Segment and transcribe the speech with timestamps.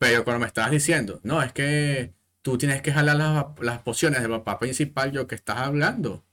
[0.00, 4.22] Pero cuando me estabas diciendo, no, es que tú tienes que jalar las, las pociones
[4.22, 6.24] del papá principal, yo que estás hablando.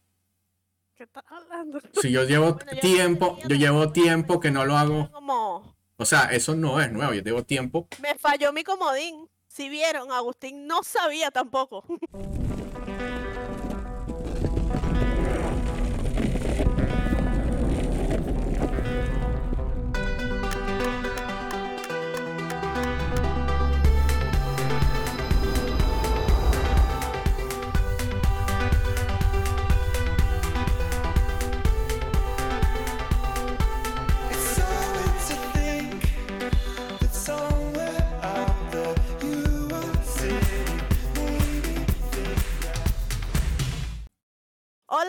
[0.96, 1.82] ¿Qué estás hablando?
[2.02, 5.12] Si yo llevo Bueno, yo tiempo, yo llevo tiempo que no lo hago.
[5.12, 7.90] Como O sea, eso no es nuevo, yo llevo tiempo.
[8.02, 9.28] me falló mi comodín.
[9.50, 11.84] Si vieron, Agustín no sabía tampoco.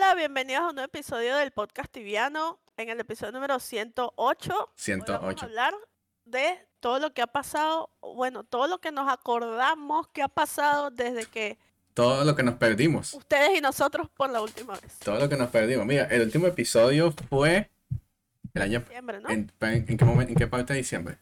[0.09, 2.59] Hola, bienvenidos a un nuevo episodio del podcast tibiano.
[2.77, 4.15] En el episodio número 108.
[4.15, 5.45] Hoy vamos a 108.
[5.45, 5.75] hablar
[6.25, 10.89] de todo lo que ha pasado, bueno, todo lo que nos acordamos que ha pasado
[10.89, 11.59] desde que
[11.93, 13.13] Todo lo que nos perdimos.
[13.13, 14.97] ustedes y nosotros por la última vez.
[14.97, 15.85] Todo lo que nos perdimos.
[15.85, 17.69] Mira, el último episodio fue
[18.55, 18.79] el año.
[18.79, 19.29] Diciembre, ¿no?
[19.29, 21.19] ¿En, en qué momento, en qué parte de diciembre?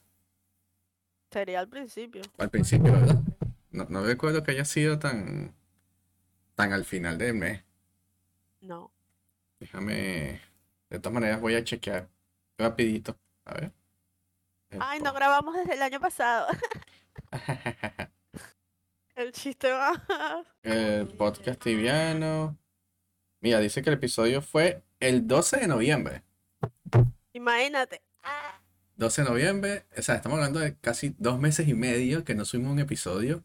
[1.30, 2.22] Sería al principio.
[2.38, 3.20] Al principio, ¿verdad?
[3.70, 5.54] No, no recuerdo que haya sido tan.
[6.56, 7.67] tan al final del mes.
[8.62, 8.92] No.
[9.60, 10.42] Déjame.
[10.90, 12.10] De todas maneras, voy a chequear
[12.58, 13.18] rapidito.
[13.46, 13.72] A ver.
[14.70, 16.48] El Ay, no grabamos desde el año pasado.
[19.16, 20.46] El chiste va.
[20.62, 22.56] el podcast tibiano.
[23.42, 26.24] Mira, dice que el episodio fue el 12 de noviembre.
[27.34, 28.04] Imagínate.
[28.96, 32.46] 12 de noviembre, o sea, estamos hablando de casi dos meses y medio que no
[32.46, 33.44] subimos un episodio.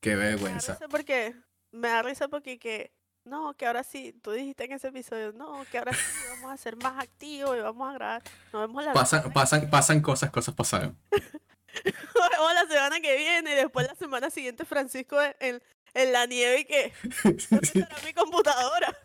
[0.00, 0.72] Qué Me da vergüenza.
[0.74, 1.34] risa porque.
[1.72, 2.92] Me da risa porque que.
[3.28, 6.56] No, que ahora sí, tú dijiste en ese episodio, no, que ahora sí vamos a
[6.56, 8.22] ser más activos y vamos a grabar.
[8.52, 10.98] Nos vemos la Pasan, semana pasan, pasan cosas, cosas pasaron.
[12.40, 15.62] o la semana que viene y después la semana siguiente Francisco en,
[15.94, 16.92] en- la nieve y que
[17.24, 18.98] ¿dónde estará mi computadora?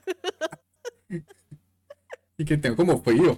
[2.37, 3.37] Y que tengo como frío.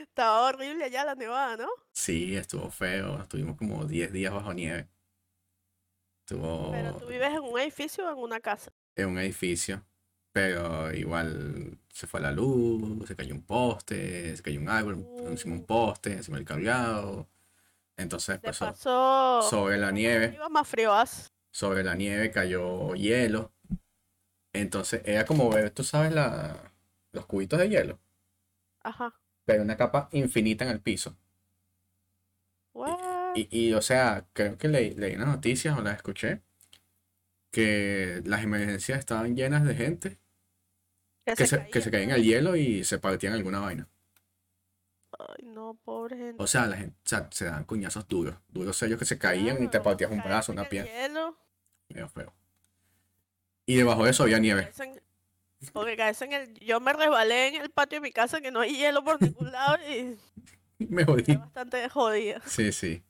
[0.00, 1.68] Estaba horrible allá la nevada, ¿no?
[1.92, 3.22] Sí, estuvo feo.
[3.22, 4.86] Estuvimos como 10 días bajo nieve.
[6.20, 8.70] Estuvo Pero tú vives en un edificio o en una casa.
[8.96, 9.84] En un edificio.
[10.32, 15.54] Pero igual se fue la luz, se cayó un poste, se cayó un árbol, encima
[15.54, 17.28] un poste, encima el cableado.
[17.96, 20.32] Entonces, pues, paso, sobre la nieve.
[20.34, 20.92] iba más frío.
[20.92, 21.32] ¿as?
[21.52, 23.52] sobre la nieve cayó hielo.
[24.52, 26.72] Entonces era como ver, tú sabes, la,
[27.12, 27.98] los cubitos de hielo,
[28.82, 29.14] Ajá.
[29.44, 31.16] pero una capa infinita en el piso.
[32.74, 33.34] What?
[33.34, 36.42] Y, y, o sea, creo que leí, leí unas noticias o las escuché,
[37.52, 40.18] que las emergencias estaban llenas de gente
[41.24, 43.88] que se, que se caía en el hielo y se partían alguna vaina.
[45.16, 46.42] Ay, no, pobre gente.
[46.42, 49.62] O sea, la gente, o sea, se dan cuñazos duros, duros sellos que se caían
[49.62, 51.36] y te partías un brazo, una pierna, hielo,
[51.88, 52.34] medio feo.
[53.66, 54.72] Y debajo de eso había nieve.
[55.72, 56.54] Porque caerse en el...
[56.54, 59.52] Yo me resbalé en el patio de mi casa que no hay hielo por ningún
[59.52, 60.18] lado y
[60.78, 61.36] Me jodí.
[61.36, 62.42] bastante jodida.
[62.46, 63.04] Sí, sí.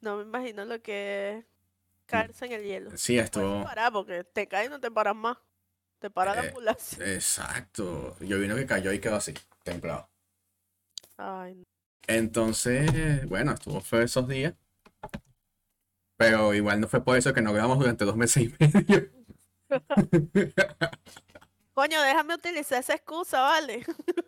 [0.00, 1.44] No me imagino lo que
[2.08, 2.92] caerse en el hielo.
[2.96, 3.64] Sí, esto.
[3.64, 5.38] parar porque te caes y no te paras más.
[6.00, 6.98] Te para la Eh, ambulancia.
[7.14, 8.16] Exacto.
[8.20, 10.10] Yo vi uno que cayó y quedó así, templado.
[11.16, 11.64] Ay, no.
[12.08, 14.54] Entonces, bueno, estuvo feo esos días.
[16.16, 19.10] Pero igual no fue por eso que no grabamos durante dos meses y medio.
[21.74, 23.84] Coño, déjame utilizar esa excusa, ¿vale?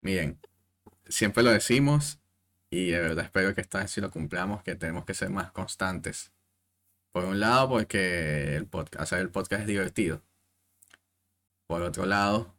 [0.00, 0.40] Miren,
[1.08, 2.20] siempre lo decimos
[2.70, 5.52] y de verdad espero que esta vez sí lo cumplamos, que tenemos que ser más
[5.52, 6.32] constantes.
[7.12, 10.22] Por un lado, porque el podcast, hacer el podcast es divertido.
[11.66, 12.54] Por otro lado,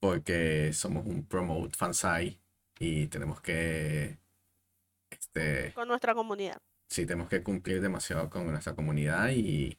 [0.00, 2.38] porque somos un promote fansite
[2.78, 4.18] y tenemos que
[5.10, 6.60] este, Con nuestra comunidad.
[6.88, 9.78] sí tenemos que cumplir demasiado con nuestra comunidad y,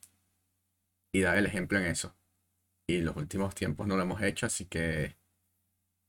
[1.11, 2.15] y dar el ejemplo en eso.
[2.87, 5.15] Y los últimos tiempos no lo hemos hecho, así que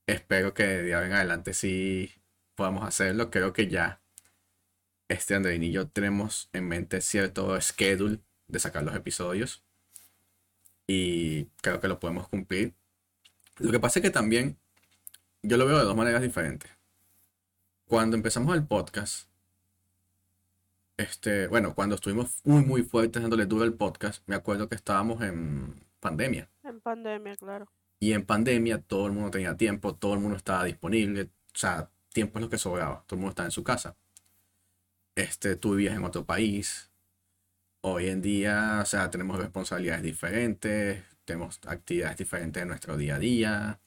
[0.07, 2.13] espero que de ahora en adelante sí
[2.55, 3.31] podamos hacerlo.
[3.31, 4.01] Creo que ya
[5.09, 9.63] este Andreín y yo tenemos en mente cierto schedule de sacar los episodios.
[10.87, 12.75] Y creo que lo podemos cumplir.
[13.59, 14.57] Lo que pasa es que también
[15.43, 16.71] yo lo veo de dos maneras diferentes.
[17.87, 19.29] Cuando empezamos el podcast,
[20.97, 25.23] este, bueno, cuando estuvimos muy, muy fuertes dándole duro al podcast, me acuerdo que estábamos
[25.23, 26.49] en pandemia.
[26.65, 27.67] En pandemia, claro.
[27.99, 31.23] Y en pandemia todo el mundo tenía tiempo, todo el mundo estaba disponible.
[31.23, 33.05] O sea, tiempo es lo que sobraba.
[33.07, 33.97] Todo el mundo estaba en su casa.
[35.17, 36.91] Este, tú vivías en otro país.
[37.81, 43.19] Hoy en día, o sea, tenemos responsabilidades diferentes, tenemos actividades diferentes en nuestro día a
[43.19, 43.81] día.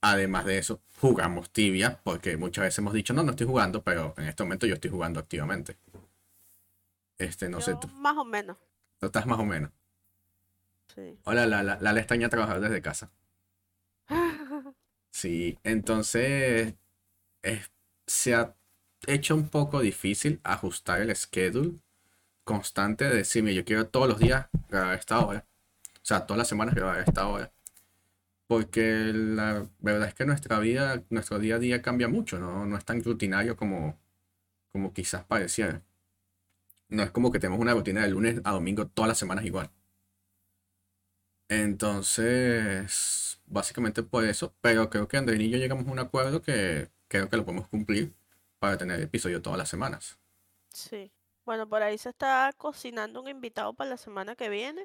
[0.00, 4.14] Además de eso, jugamos tibia, porque muchas veces hemos dicho, no, no estoy jugando, pero
[4.16, 5.76] en este momento yo estoy jugando activamente.
[7.18, 8.56] Este, no sé, Yo tú, más o menos.
[8.98, 9.70] tú estás más o menos.
[10.94, 11.18] Sí.
[11.24, 13.10] Hola, la, la, la, extraña trabajar desde casa.
[15.10, 16.74] Sí, entonces
[17.42, 17.72] es-
[18.06, 18.54] se ha
[19.06, 21.78] hecho un poco difícil ajustar el schedule
[22.44, 25.46] constante de decirme, yo quiero todos los días grabar esta hora.
[25.96, 27.52] O sea, todas las semanas grabar esta hora.
[28.46, 32.66] Porque la verdad es que nuestra vida, nuestro día a día cambia mucho, ¿no?
[32.66, 33.98] No es tan rutinario como,
[34.72, 35.82] como quizás pareciera.
[36.88, 39.70] No es como que tenemos una rutina de lunes a domingo todas las semanas igual.
[41.48, 46.90] Entonces, básicamente por eso, pero creo que Andrés y yo llegamos a un acuerdo que
[47.08, 48.14] creo que lo podemos cumplir
[48.58, 50.18] para tener episodio todas las semanas.
[50.72, 51.12] Sí.
[51.44, 54.82] Bueno, por ahí se está cocinando un invitado para la semana que viene.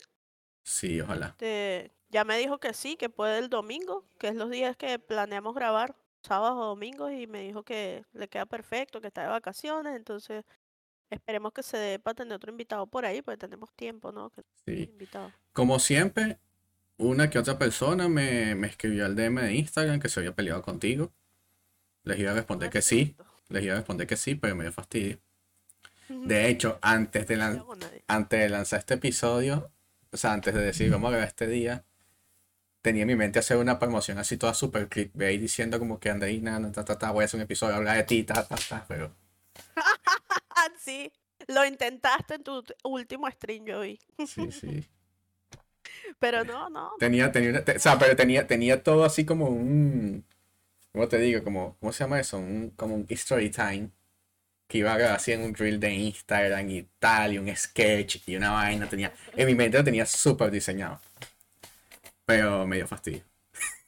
[0.64, 1.28] Sí, ojalá.
[1.28, 4.98] Este, ya me dijo que sí, que puede el domingo, que es los días que
[5.00, 9.28] planeamos grabar, sábados o domingos, y me dijo que le queda perfecto, que está de
[9.28, 10.46] vacaciones, entonces
[11.10, 14.30] esperemos que se dé para tener otro invitado por ahí, porque tenemos tiempo, ¿no?
[14.30, 14.84] Que Sí.
[14.90, 15.32] invitado.
[15.52, 16.40] Como siempre,
[16.98, 20.62] una que otra persona me, me escribió al DM de Instagram que se había peleado
[20.62, 21.12] contigo.
[22.04, 23.16] Les iba a responder que sí,
[23.50, 25.20] les iba a responder que sí, pero me dio fastidio.
[26.10, 27.64] De hecho, antes de, lan-
[28.08, 29.72] antes de lanzar este episodio,
[30.12, 31.84] o sea, antes de decir vamos a grabar este día,
[32.82, 36.60] tenía en mi mente hacer una promoción así toda super clickbait diciendo como que Andreina,
[36.60, 38.86] na, ta, ta, ta, voy a hacer un episodio, hablar de ti, ta, ta, ta,
[38.88, 39.12] pero
[40.78, 41.12] sí,
[41.48, 44.00] lo intentaste en tu último stream, yo vi.
[44.28, 44.88] sí, sí.
[46.20, 49.48] Pero no, no, Tenía, tenía, una- te- o sea, pero tenía, tenía todo así como
[49.48, 50.26] un,
[50.94, 51.44] ¿cómo te digo?
[51.44, 52.38] Como, ¿cómo se llama eso?
[52.38, 53.90] Un, como un story time
[54.68, 58.36] que iba a así en un reel de Instagram y tal, y un sketch y
[58.36, 58.88] una vaina.
[58.88, 61.00] Tenía, en mi mente lo tenía súper diseñado.
[62.26, 63.24] Pero me dio fastidio.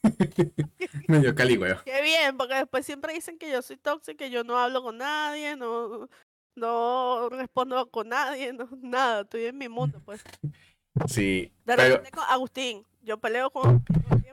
[1.08, 1.82] me dio caligüeo.
[1.84, 4.98] Qué bien, porque después siempre dicen que yo soy tóxica, que yo no hablo con
[4.98, 6.08] nadie, no,
[6.54, 10.22] no respondo con nadie, no, nada, estoy en mi mundo, pues.
[11.08, 13.84] Sí, De pero repente con Agustín, yo peleo con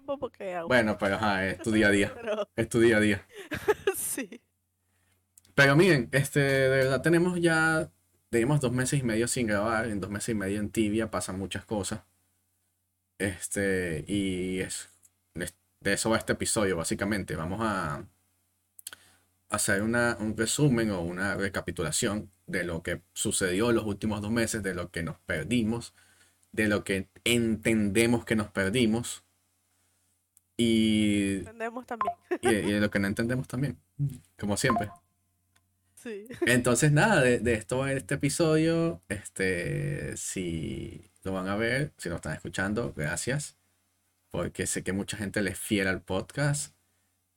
[0.06, 2.12] tiempo porque Agustín, bueno, pero ajá, es tu día a día.
[2.14, 3.26] pero Es tu día a día.
[3.96, 4.42] sí.
[5.56, 7.90] Pero miren, este, de verdad tenemos ya,
[8.30, 11.38] tenemos dos meses y medio sin grabar, en dos meses y medio en Tibia pasan
[11.38, 12.02] muchas cosas.
[13.20, 14.90] Este, y es,
[15.36, 17.36] es- de eso va este episodio, básicamente.
[17.36, 18.06] Vamos a
[19.50, 24.64] hacer una, un resumen o una recapitulación de lo que sucedió los últimos dos meses,
[24.64, 25.94] de lo que nos perdimos,
[26.52, 29.23] de lo que entendemos que nos perdimos
[30.58, 32.16] y, Entendemos también.
[32.42, 33.78] y- lo que no entendemos también,
[34.40, 34.90] como siempre.
[35.96, 36.26] Sí.
[36.42, 39.02] Entonces, nada, de, de esto este episodio.
[39.08, 43.56] Este, si lo van a ver, si lo están escuchando, gracias.
[44.32, 46.76] Porque sé que mucha gente les fiel al podcast.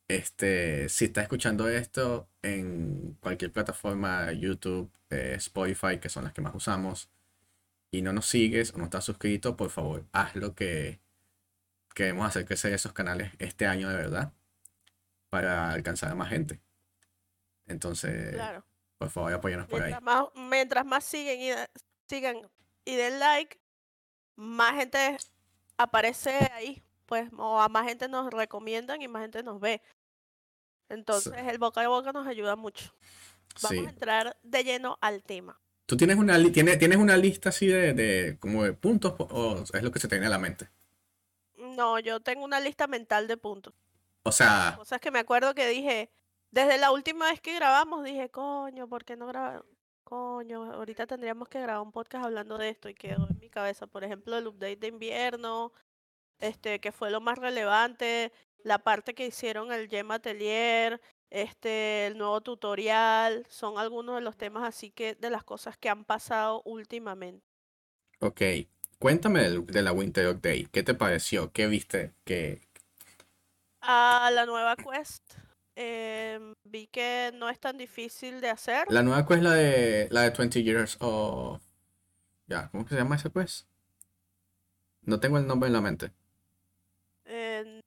[0.08, 6.40] Este, si está escuchando esto en cualquier plataforma, YouTube, eh, Spotify, que son las que
[6.42, 7.10] más usamos,
[7.90, 11.00] y no nos sigues o no estás suscrito, por favor, haz lo que
[11.96, 14.34] queremos hacer crecer esos canales este año de verdad
[15.30, 16.60] para alcanzar a más gente.
[17.66, 18.64] Entonces, Claro.
[18.98, 19.92] por favor, apóyanos por ahí.
[19.92, 21.70] Mientras más, mientras más siguen y da-
[22.06, 22.36] sigan
[22.84, 23.58] y den like,
[24.36, 25.16] más gente
[25.78, 29.80] aparece ahí, pues, o a más gente nos recomiendan y más gente nos ve.
[30.90, 32.92] Entonces, el boca a boca nos ayuda mucho.
[33.62, 33.86] Vamos Sí.
[33.86, 35.58] a entrar de lleno al tema.
[35.86, 39.64] ¿Tú tienes una, li- tienes, tienes una lista así de, de como de puntos o
[39.72, 40.68] es lo que se te viene a la mente?
[41.76, 43.74] No, yo tengo una lista mental de puntos.
[44.22, 46.10] O sea, Cosas que me acuerdo que dije,
[46.50, 49.66] desde la última vez que grabamos, dije, coño, ¿por qué no grabamos?
[50.04, 53.86] Coño, ahorita tendríamos que grabar un podcast hablando de esto y quedó en mi cabeza,
[53.86, 55.72] por ejemplo, el update de invierno,
[56.38, 62.16] este, que fue lo más relevante, la parte que hicieron el Gem Atelier, este, el
[62.18, 66.62] nuevo tutorial, son algunos de los temas así que de las cosas que han pasado
[66.64, 67.44] últimamente.
[68.20, 68.40] ok.
[68.98, 70.68] Cuéntame de la Winter Update.
[70.72, 71.52] ¿Qué te pareció?
[71.52, 72.12] ¿Qué viste?
[72.24, 72.60] ¿Qué...
[73.82, 75.22] A la nueva quest,
[75.76, 78.86] em, vi que no es tan difícil de hacer.
[78.90, 81.62] La nueva quest, la de, la de 20 Years of...
[82.48, 83.66] Ya, ¿cómo que se llama ese quest?
[85.02, 86.12] No tengo el nombre en la mente.
[87.26, 87.80] en-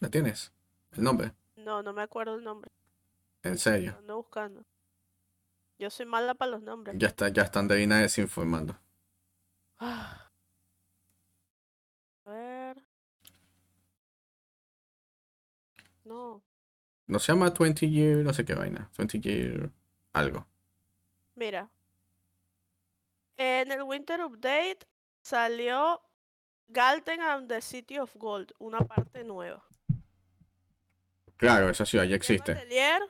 [0.00, 0.52] ¿La tienes?
[0.92, 1.32] ¿El nombre?
[1.56, 2.70] No, no me acuerdo el nombre.
[3.42, 3.96] En serio.
[3.98, 4.62] Ando buscando.
[5.78, 6.96] Yo soy mala para los nombres.
[6.98, 8.78] Ya está, ya está Andreina desinformando.
[9.78, 10.30] Ah.
[12.24, 12.82] A ver.
[16.04, 16.42] No,
[17.08, 18.90] No se llama 20 Year, no sé qué vaina.
[18.96, 19.70] 20 Year
[20.12, 20.46] algo.
[21.34, 21.70] mira.
[23.38, 24.78] En el Winter Update
[25.20, 26.00] salió
[26.68, 29.62] Galten and the City of Gold, una parte nueva.
[31.36, 32.52] Claro, esa ciudad ya existe.
[32.52, 33.02] Atelier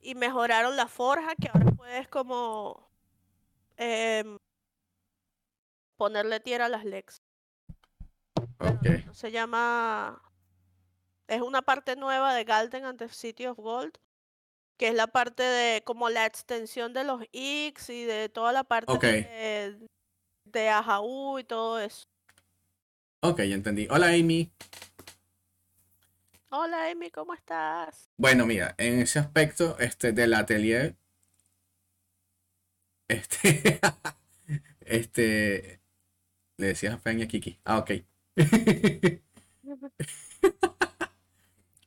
[0.00, 2.88] Y mejoraron la forja que ahora puedes como
[3.76, 4.38] em,
[5.96, 6.84] ponerle tierra a las
[9.06, 10.22] no se llama
[11.28, 13.92] es una parte nueva de Galden and the City of Gold
[14.76, 18.64] que es la parte de como la extensión de los X y de toda la
[18.64, 19.02] parte Ok.
[19.02, 19.88] de,
[20.44, 22.04] de Ajaú y todo eso.
[23.20, 23.88] Ok, ya entendí.
[23.90, 24.50] Hola Amy.
[26.50, 28.10] Hola Amy, ¿cómo estás?
[28.18, 30.96] Bueno, mira, en ese aspecto este, del atelier,
[33.08, 33.80] este,
[34.80, 35.80] este,
[36.58, 37.60] le decías a Fran y a Kiki.
[37.64, 37.92] Ah, ok.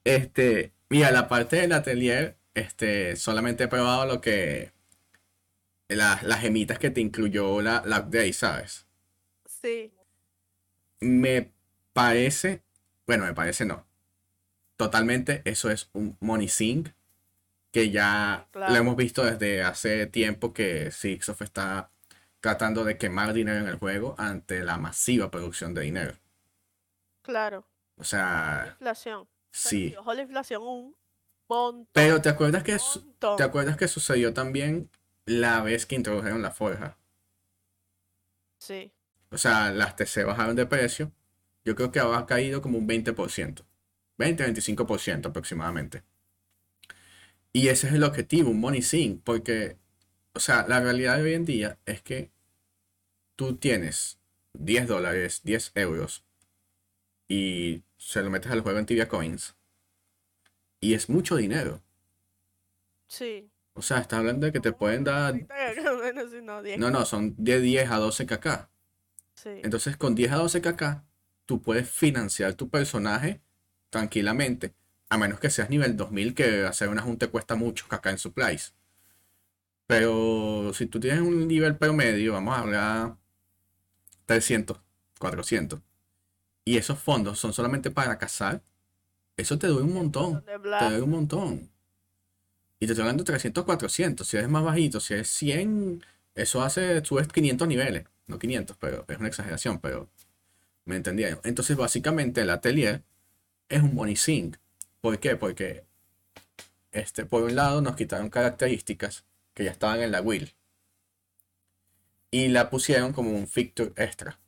[0.03, 4.73] Este, mira, la parte del atelier, este, solamente he probado lo que,
[5.89, 8.87] las, las gemitas que te incluyó la, la update, ¿sabes?
[9.45, 9.91] Sí,
[11.01, 11.51] Me
[11.93, 12.63] parece,
[13.05, 13.85] bueno, me parece no.
[14.79, 16.91] Totalmente, eso es un money sink
[17.71, 18.71] que ya Claro.
[18.73, 21.91] lo hemos visto desde hace tiempo que Sixof está
[22.39, 26.13] tratando de quemar dinero en el juego ante la masiva producción de dinero.
[27.21, 27.65] claro.
[27.97, 29.27] O sea, Inflación.
[29.51, 29.89] Se sí.
[29.89, 30.95] redujo la inflación un
[31.49, 31.89] montón.
[31.91, 33.35] Pero ¿te acuerdas que montón.
[33.35, 34.89] ¿Te acuerdas que sucedió también
[35.25, 36.97] la vez que introdujeron la forja?
[38.59, 38.93] Sí,
[39.31, 41.11] O sea, las TC bajaron de precio.
[41.65, 43.65] Yo creo que ha caído como un 20%.
[44.19, 46.03] 20-25% aproximadamente.
[47.51, 49.21] Y ese es el objetivo, un money sink.
[49.23, 49.77] Porque,
[50.33, 52.29] o sea, la realidad de hoy en día es que
[53.35, 54.19] tú tienes
[54.53, 56.25] 10 dólares, 10 euros
[57.27, 59.55] y se lo metes al juego en Tibia Coins.
[60.81, 61.81] Y es mucho dinero.
[63.07, 63.49] sí.
[63.75, 66.79] O sea, está hablando de que te pueden dar Ahorita que menos si no, 10.
[66.79, 68.67] No, no, son de 10 a 12 kk.
[69.35, 71.03] Sí, Entonces, con 10 a 12 kk,
[71.45, 73.41] tú puedes financiar tu personaje
[73.89, 74.73] tranquilamente.
[75.09, 78.73] A menos que seas nivel 2000, que hacer una junta cuesta mucho kk en supplies.
[79.87, 83.17] Pero si tú tienes un nivel promedio, vamos a hablar
[84.27, 84.79] 300,
[85.17, 85.79] 400.
[86.63, 88.61] Y esos fondos son solamente para cazar.
[89.35, 90.43] Eso te duele un montón.
[90.45, 91.71] Te doy un montón.
[92.79, 94.27] Y te estoy hablando de 300, 400.
[94.27, 96.05] Si eres más bajito, si es 100,
[96.35, 98.05] eso hace, subes 500 niveles.
[98.27, 100.07] No 500, pero es una exageración, pero
[100.85, 101.39] me entendieron.
[101.43, 103.03] Entonces, básicamente, el atelier
[103.69, 104.57] es un money sink.
[105.01, 105.35] ¿Por qué?
[105.35, 105.85] Porque,
[106.91, 110.53] este, por un lado, nos quitaron características que ya estaban en la will.
[112.31, 114.39] Y la pusieron como un feature extra.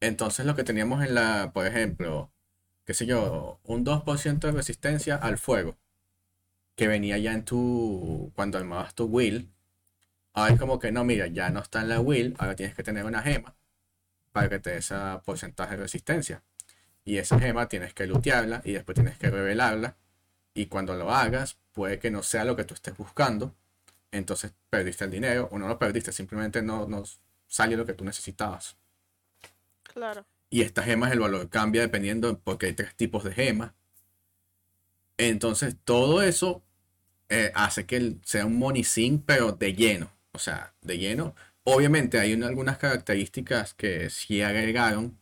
[0.00, 2.32] Entonces, lo que teníamos en la, por ejemplo,
[2.84, 5.76] qué sé yo, un 2% de resistencia al fuego,
[6.76, 9.52] que venía ya en tu, cuando armabas tu will,
[10.34, 13.04] ahora como que no, mira, ya no está en la will, ahora tienes que tener
[13.04, 13.56] una gema
[14.32, 14.94] para que te dé ese
[15.24, 16.42] porcentaje de resistencia.
[17.06, 19.96] Y esa gema tienes que lootearla y después tienes que revelarla.
[20.52, 23.54] Y cuando lo hagas, puede que no sea lo que tú estés buscando.
[24.12, 27.04] Entonces perdiste el dinero o no lo perdiste, simplemente no, no
[27.46, 28.76] salió lo que tú necesitabas.
[29.82, 30.26] Claro.
[30.50, 33.72] Y estas gemas el valor cambia dependiendo porque hay tres tipos de gemas.
[35.18, 36.62] Entonces todo eso
[37.28, 40.12] eh, hace que sea un money sink, pero de lleno.
[40.32, 41.34] O sea, de lleno.
[41.64, 45.18] Obviamente hay una- algunas características que sí agregaron.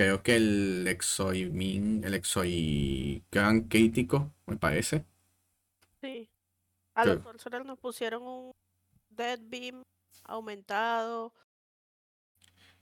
[0.00, 5.04] Creo que el exoimin, el exoi gran crítico, me parece.
[6.00, 6.28] Sí.
[6.94, 8.52] A los sorcerers nos pusieron un
[9.10, 9.82] Dead Beam
[10.24, 11.34] aumentado.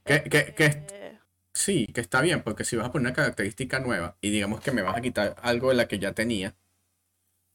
[0.04, 1.18] Que, que, que es- eh,
[1.54, 4.72] sí, que está bien, porque si vas a poner una característica nueva y digamos que
[4.72, 6.56] me vas a quitar algo de la que ya tenía,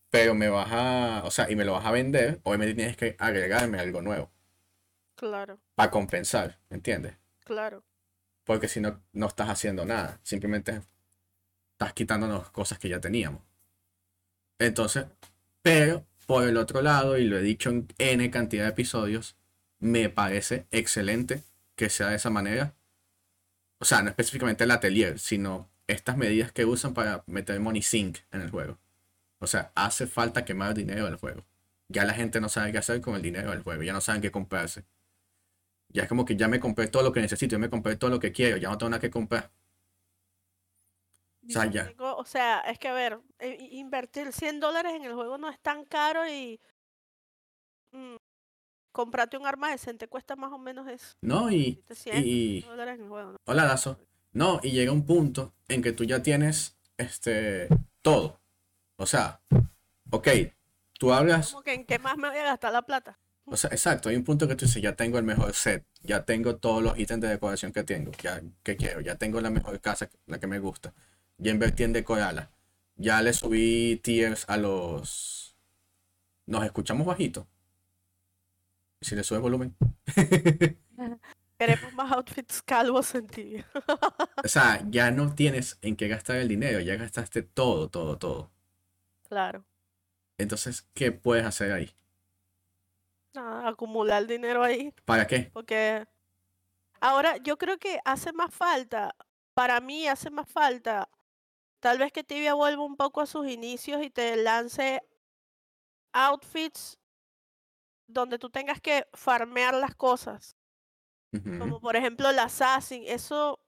[0.09, 3.15] pero me vas a, o sea, y me lo vas a vender, obviamente tienes que
[3.19, 4.31] agregarme algo nuevo
[5.15, 7.15] claro, para compensar, ¿entiendes?
[7.45, 7.83] claro.
[8.43, 10.81] Porque si no, no estás haciendo nada, simplemente
[11.73, 13.41] estás quitándonos cosas que ya teníamos.
[14.59, 15.05] Entonces,
[15.61, 19.35] pero por el otro lado, y lo he dicho en N cantidad de episodios,
[19.79, 21.43] me parece excelente
[21.75, 22.75] que sea de esa manera.
[23.79, 28.19] O sea, no específicamente el atelier, sino estas medidas que usan para meter money sink
[28.31, 28.79] en el juego.
[29.39, 31.45] O sea, hace falta quemar dinero del juego.
[31.89, 34.21] Ya la gente no sabe qué hacer con el dinero del juego, ya no saben
[34.21, 34.85] qué comprarse.
[35.93, 38.09] Ya es como que ya me compré todo lo que necesito, ya me compré todo
[38.09, 39.51] lo que quiero, ya no tengo nada que comprar.
[41.45, 41.87] O sea, ya.
[41.87, 45.49] tengo- o sea, es que a ver, eh, invertir 100 dólares en el juego no
[45.49, 46.59] es tan caro y
[47.91, 48.15] mm,
[48.91, 51.15] comprarte un arma decente cuesta más o menos eso.
[51.21, 53.37] No, y, Invertiste 100 y, dólares en el juego, ¿no?
[53.45, 53.99] Hola, Lazo.
[54.31, 57.67] No, y llega un punto en que tú ya tienes este
[58.01, 58.39] todo.
[58.97, 59.41] O sea,
[60.09, 60.27] ok,
[60.97, 63.19] tú hablas, Como que en qué más me voy a gastar la plata.
[63.45, 66.25] O sea, exacto, hay un punto que tú dices, ya tengo el mejor set, ya
[66.25, 69.79] tengo todos los ítems de decoración que tengo, ya que quiero, ya tengo la mejor
[69.81, 70.93] casa, la que me gusta,
[71.37, 72.49] ya invertí en decorarla.
[72.95, 75.55] Ya le subí tiers a los.
[76.45, 77.47] Nos escuchamos bajito.
[79.01, 79.75] ¿Y si le subes volumen?
[81.57, 83.63] Queremos más outfits calvos en ti.
[84.43, 88.51] O sea, ya no tienes en qué gastar el dinero, ya gastaste todo, todo, todo.
[89.27, 89.65] Claro.
[90.37, 91.95] Entonces, ¿qué puedes hacer ahí?
[93.33, 94.93] Nada, acumular dinero ahí.
[95.05, 95.49] ¿Para qué?
[95.53, 96.05] Porque
[97.01, 99.15] ahora yo creo que hace más falta,
[99.53, 101.09] para mí hace más falta,
[101.79, 105.01] tal vez que Tibia vuelva un poco a sus inicios y te lance
[106.13, 106.97] outfits
[108.07, 110.55] donde tú tengas que farmear las cosas.
[111.59, 113.59] Como por ejemplo el Assassin, eso,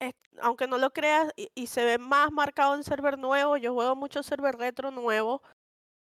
[0.00, 3.74] es- aunque no lo creas, y, y se ve más marcado en server nuevo, yo
[3.74, 5.42] juego mucho server retro nuevo,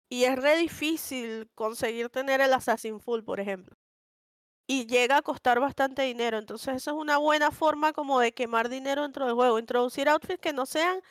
[0.09, 3.75] y es re difícil conseguir tener el Assassin full, por ejemplo.
[4.67, 8.69] Y llega a costar bastante dinero, entonces eso es una buena forma como de quemar
[8.69, 11.01] dinero dentro del juego, introducir outfits que no sean,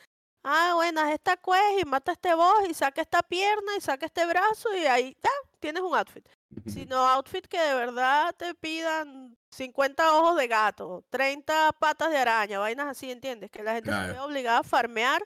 [0.43, 3.81] ah, bueno, haz esta quest y mata a este boss y saca esta pierna y
[3.81, 6.27] saca este brazo y ahí, ya, tienes un outfit
[6.65, 12.59] sino outfit que de verdad te pidan 50 ojos de gato, 30 patas de araña,
[12.59, 13.51] vainas así, ¿entiendes?
[13.51, 15.23] Que la gente se vea obligada a farmear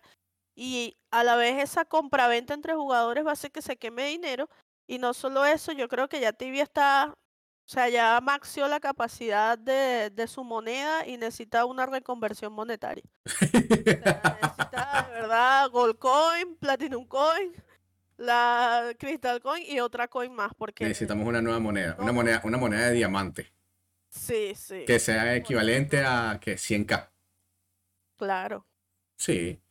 [0.62, 4.50] y a la vez esa compraventa entre jugadores va a hacer que se queme dinero.
[4.88, 8.82] Y no solo eso, yo creo que ya Tibia está, o sea, ya maxió la
[8.82, 13.06] capacidad de, de su moneda y necesita una reconversión monetaria.
[13.26, 17.54] O sea, necesita de verdad Gold Coin, Platinum Coin,
[18.18, 22.58] la Crystal Coin y otra coin más, porque Necesitamos una nueva moneda, una moneda, una
[22.58, 23.54] moneda de diamante,
[24.10, 27.08] Sí, sí, que sea equivalente a que 100k.
[28.18, 28.66] claro.
[29.16, 29.62] Sí.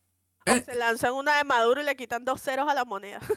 [0.57, 0.63] Eh.
[0.65, 3.19] se lanzan una de Maduro y le quitan dos ceros a la moneda.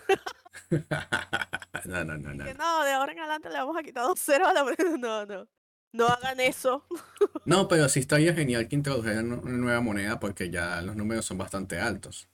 [1.84, 2.44] No, no, no, no.
[2.44, 2.84] Que no.
[2.84, 4.76] de ahora en adelante le vamos a quitar dos ceros a la moneda.
[4.98, 5.48] No, no.
[5.92, 6.84] No hagan eso.
[7.44, 11.38] No, pero sí estaría genial que introdujeran una nueva moneda porque ya los números son
[11.38, 12.28] bastante altos.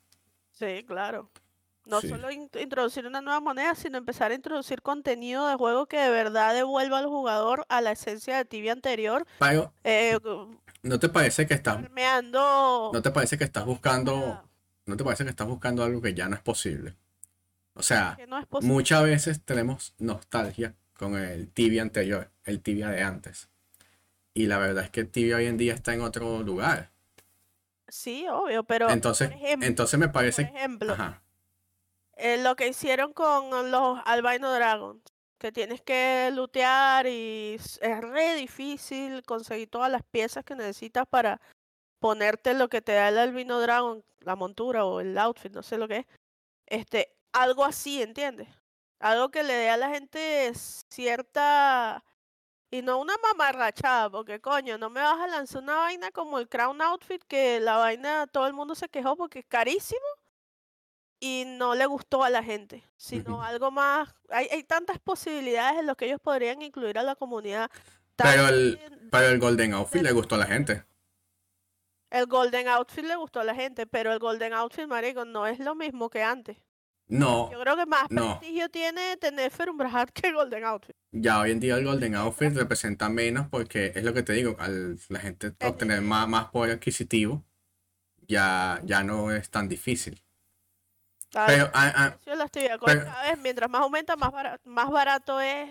[0.53, 1.31] Sí, claro.
[1.87, 2.09] No Sí.
[2.11, 6.11] solo in- introducir una nueva moneda, sino empezar a introducir contenido de juego que de
[6.11, 9.27] verdad devuelva al jugador a la esencia de Tibia anterior.
[9.39, 10.19] Pero, Eh,
[10.83, 14.43] ¿no te parece que estás, no te parece que estás buscando,
[14.89, 16.97] no te parece que estás buscando algo que ya no es posible?
[17.75, 23.49] O sea, no muchas veces tenemos nostalgia con el tibia anterior, el tibia de antes.
[24.35, 26.91] Y la verdad es que el tibia hoy en día está en otro lugar.
[27.87, 31.23] Sí, obvio, pero Entonces, ejemplo, entonces me por parece, ejemplo, ajá,
[32.17, 35.03] eh, lo que hicieron con los Albino Dragons,
[35.39, 41.41] que tienes que lootear y es re difícil conseguir todas las piezas que necesitas para
[41.99, 45.79] ponerte lo que te da el Albino Dragon, la montura o el outfit, no sé
[45.79, 46.07] lo que es.
[46.67, 48.49] Este, algo así, ¿entiendes?
[49.01, 52.05] Algo que le dé a la gente cierta
[52.71, 56.49] y no una mamarrachada, porque coño, no me vas a lanzar una vaina como el
[56.49, 60.07] Crown Outfit, que la vaina todo el mundo se quejó porque es carísimo
[61.21, 64.15] y no le gustó a la gente, sino algo más.
[64.29, 67.71] Hay, hay tantas posibilidades en lo que ellos podrían incluir a la comunidad.
[68.17, 68.79] pero el,
[69.11, 70.85] pero el Golden Outfit le gustó a la gente.
[72.11, 75.59] El Golden Outfit le gustó a la gente, pero el Golden Outfit, marico, no es
[75.59, 76.57] lo mismo que antes.
[77.11, 78.39] No, Yo creo que más no.
[78.39, 80.95] prestigio tiene tener Ferumbrahad que el Golden Outfit.
[81.11, 84.57] Ya hoy en día el Golden Outfit representa menos porque es lo que te digo,
[84.59, 87.45] al la gente Es obtener más, más poder adquisitivo
[88.27, 90.23] ya, ya no es tan difícil.
[91.47, 94.91] Pero, ah, ah, de las tibias, pero- cada vez mientras más aumenta, más barato, más
[94.91, 95.69] barato es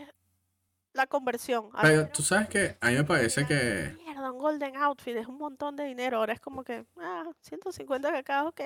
[0.98, 1.70] la conversión.
[1.74, 5.28] Antes pero tú sabes que a mí me parece que Mierda, un Golden Outfit es
[5.28, 6.18] un montón de dinero.
[6.18, 8.62] Ahora es como que, ah, 150 cacao, ok.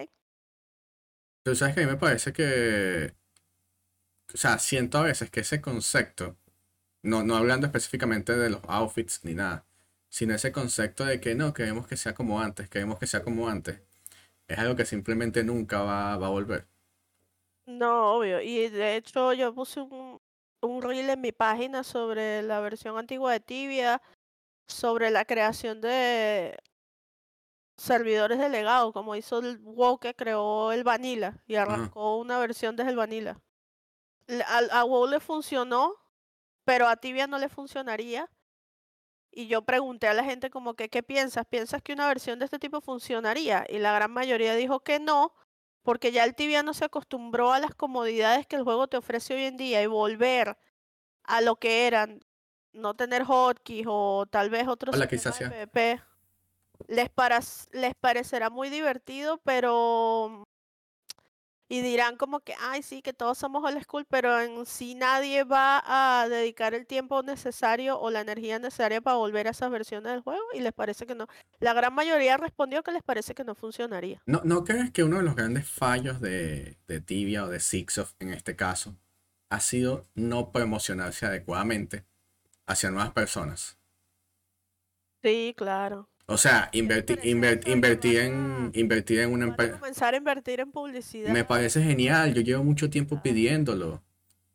[1.44, 3.14] tú sabes que a mí me parece que
[4.34, 6.38] o sea, siento a veces que ese concepto,
[7.04, 9.66] no, no hablando específicamente de los outfits ni nada,
[10.10, 13.50] sino ese concepto de que no, queremos que sea como antes, queremos que sea como
[13.50, 13.82] antes,
[14.48, 16.68] es algo que simplemente nunca va, va a volver.
[17.66, 18.42] No, obvio.
[18.42, 20.11] Y de hecho yo puse un,
[20.62, 24.02] un reel en mi página sobre la versión antigua de Tibia,
[24.68, 26.58] sobre la creación de
[27.78, 32.92] servidores delegados, como hizo el WoW que creó el Vanilla y arrancó una versión desde
[32.92, 33.42] el Vanilla.
[34.48, 35.96] A, WoW le funcionó,
[36.64, 38.30] pero a Tibia no le funcionaría.
[39.32, 41.46] Y yo pregunté a la gente como que, ¿qué piensas?
[41.46, 43.66] ¿Piensas que una versión de este tipo funcionaría?
[43.68, 45.34] Y la gran mayoría dijo que no,
[45.84, 49.34] porque ya el Tibia no se acostumbró a las comodidades que el juego te ofrece
[49.36, 50.58] hoy en día y volver
[51.24, 52.22] a lo que eran,
[52.74, 55.08] no tener hotkeys o tal vez otro Hola,
[55.50, 56.02] PvP,
[56.88, 60.44] les, paras- les parecerá muy divertido, pero
[61.72, 65.46] y dirán como que, ay, sí, que todos somos old school, pero en sí nadie
[65.46, 70.12] va a dedicar el tiempo necesario o la energía necesaria para volver a esas versiones
[70.12, 71.28] del juego y les parece que no.
[71.62, 74.22] La gran mayoría respondió que les parece que no funcionaría.
[74.26, 78.16] ¿No, ¿No crees que uno de los grandes fallos de, de Tibia o de Sixoft
[78.20, 78.98] en este caso
[79.50, 82.04] ha sido no promocionarse adecuadamente
[82.66, 83.78] hacia nuevas personas?
[85.24, 86.10] Sí, claro.
[86.26, 89.74] O sea, invertir, invertir, van en, invertir en una empresa.
[89.80, 91.32] comenzar a invertir en publicidad.
[91.32, 94.02] Me parece genial, yo llevo mucho tiempo pidiéndolo.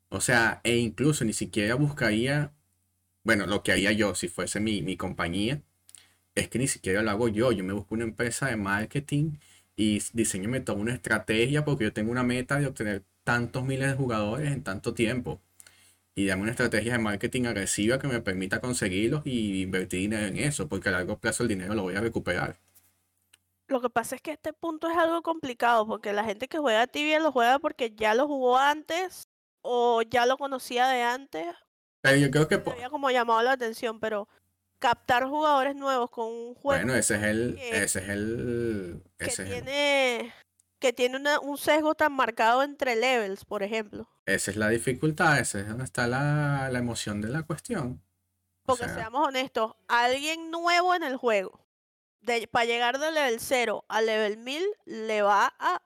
[0.08, 2.52] O sea, e incluso ni siquiera buscaría,
[3.24, 5.60] bueno, lo que haría yo si fuese mi, mi compañía,
[6.34, 7.52] es que ni siquiera lo hago yo.
[7.52, 9.32] Yo me busco una empresa de marketing
[9.76, 13.96] y diseñame toda una estrategia porque yo tengo una meta de obtener tantos miles de
[13.96, 15.40] jugadores en tanto tiempo.
[16.18, 20.38] Y dame una estrategia de marketing agresiva que me permita conseguirlos y invertir dinero en
[20.38, 22.56] eso, porque a largo plazo el dinero lo voy a recuperar.
[23.68, 26.86] Lo que pasa es que este punto es algo complicado porque la gente que juega
[26.86, 29.28] tibia lo juega porque ya lo jugó antes
[29.60, 31.46] o ya lo conocía de antes,
[32.00, 32.54] Pero yo creo que...
[32.54, 34.26] había como llamado la atención, pero
[34.78, 39.24] captar jugadores nuevos con un juego Bueno, ese es el, que- ese es el, que
[39.26, 40.32] ese es el- tiene
[40.78, 44.08] que tiene una- un sesgo tan marcado entre levels, por ejemplo.
[44.26, 48.02] esa es la dificultad, esa es donde está la, la emoción de la cuestión.
[48.62, 51.64] O Porque sea, seamos honestos, alguien nuevo en el juego,
[52.50, 55.80] para llegar de level 0 a level 1000, le va a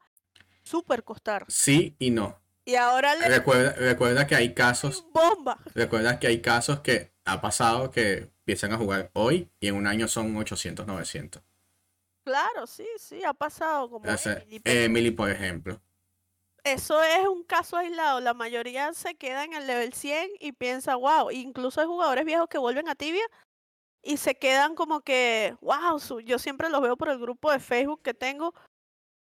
[0.63, 1.45] super costar.
[1.49, 2.41] sí y no.
[2.65, 5.59] Y ahora le Recuerda, recuerda que hay casos, bomba.
[5.75, 9.87] recuerda que hay casos que ha pasado que empiezan a jugar hoy y en un
[9.87, 11.43] año son 800, 900.
[12.25, 15.81] Claro, sí, sí, ha pasado como O sea, Emily, pero Emily, por ejemplo.
[16.65, 18.21] eso es un caso aislado.
[18.21, 22.49] La mayoría se queda en el level 100 y piensa, wow, incluso hay jugadores viejos
[22.49, 23.25] que vuelven a tibia
[24.03, 27.59] y se quedan como que, wow, su- yo siempre los veo por el grupo de
[27.59, 28.55] Facebook que tengo,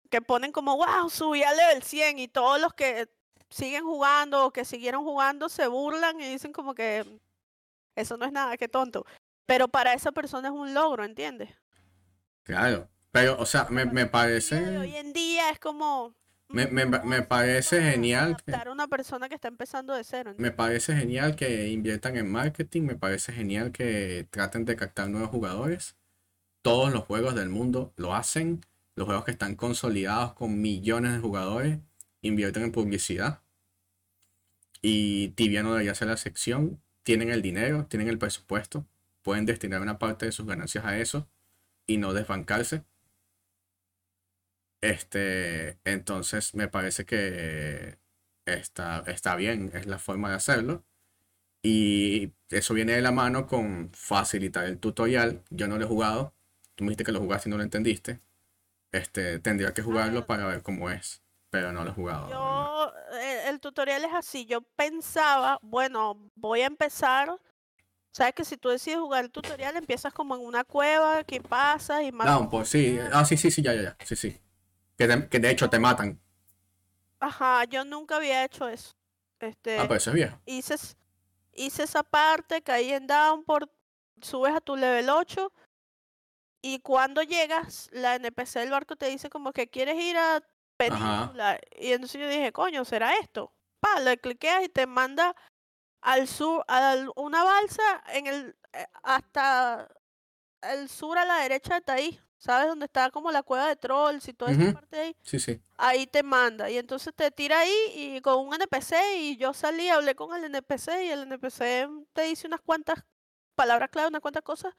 [0.09, 3.09] que ponen como, wow, subí al level 100 y todos los que
[3.49, 7.19] siguen jugando o que siguieron jugando se burlan y dicen como que
[7.95, 9.05] eso no es nada, qué tonto.
[9.45, 11.49] Pero para esa persona es un logro, ¿entiendes?
[12.45, 12.87] Claro.
[13.11, 16.13] Pero, o sea, me, me parece, hoy en día es como...
[16.49, 20.03] me, me, mm, me ¿cómo parece genial que, a una persona que está empezando de
[20.03, 20.33] cero.
[20.37, 25.29] Me parece genial que inviertan en marketing, me parece genial que traten de captar nuevos
[25.29, 25.95] jugadores.
[26.61, 28.61] Todos los juegos del mundo lo hacen.
[28.95, 31.79] Los juegos que están consolidados con millones de jugadores
[32.21, 33.41] invierten en publicidad.
[34.81, 36.81] Y Tibia no debería ser la sección.
[37.03, 38.85] Tienen el dinero, tienen el presupuesto,
[39.21, 41.29] pueden destinar una parte de sus ganancias a eso
[41.87, 42.83] y no desbancarse.
[44.81, 47.97] Este, entonces me parece que
[48.45, 50.83] está, está bien, es la forma de hacerlo.
[51.63, 55.43] Y eso viene de la mano con facilitar el tutorial.
[55.49, 56.33] Yo no lo he jugado.
[56.75, 58.19] Tú me dijiste que lo jugaste y no lo entendiste.
[58.91, 60.25] Este, tendría que jugarlo Ah.
[60.27, 62.29] para ver cómo es, pero no lo he jugado.
[62.29, 64.45] Yo, eh, el tutorial es así.
[64.45, 67.35] Yo pensaba, bueno, voy a empezar.
[68.15, 72.01] Sabes que si tú decides jugar el tutorial, empiezas como en una cueva, que pasas
[72.01, 72.33] y matas.
[72.35, 72.97] Down, pues sí.
[73.11, 73.97] Ah, sí, sí, sí, ya, ya, ya.
[74.05, 74.41] Sí, sí.
[74.97, 76.17] Que, te- que de hecho te matan.
[77.19, 78.93] Ajá, yo nunca había hecho eso.
[79.41, 80.39] Este, Ah, pero eso es viejo.
[80.45, 80.75] hice,
[81.51, 83.69] hice esa parte, caí en Downport,
[84.21, 85.51] subes a tu level 8
[86.61, 90.41] y cuando llegas, la NPC del barco te dice como que quieres ir a
[90.77, 91.59] Península.
[91.77, 93.51] Y entonces yo dije, coño, ¿será esto?
[93.81, 95.35] Pa, le cliqueas y te manda
[96.05, 99.89] al sur, a una balsa en el, eh, hasta
[100.61, 102.19] el sur a la derecha de Taí.
[102.37, 102.67] ¿Sabes?
[102.67, 104.73] Donde está como la cueva de trolls y toda esa Ujú.
[104.73, 105.59] parte de ahí Sí, sí.
[105.77, 109.87] ahí te manda y entonces te tira ahí y con un NPC y yo salí,
[109.89, 113.03] hablé con el NPC y el NPC te dice unas cuantas
[113.55, 114.75] palabras clave, unas cuantas cosas,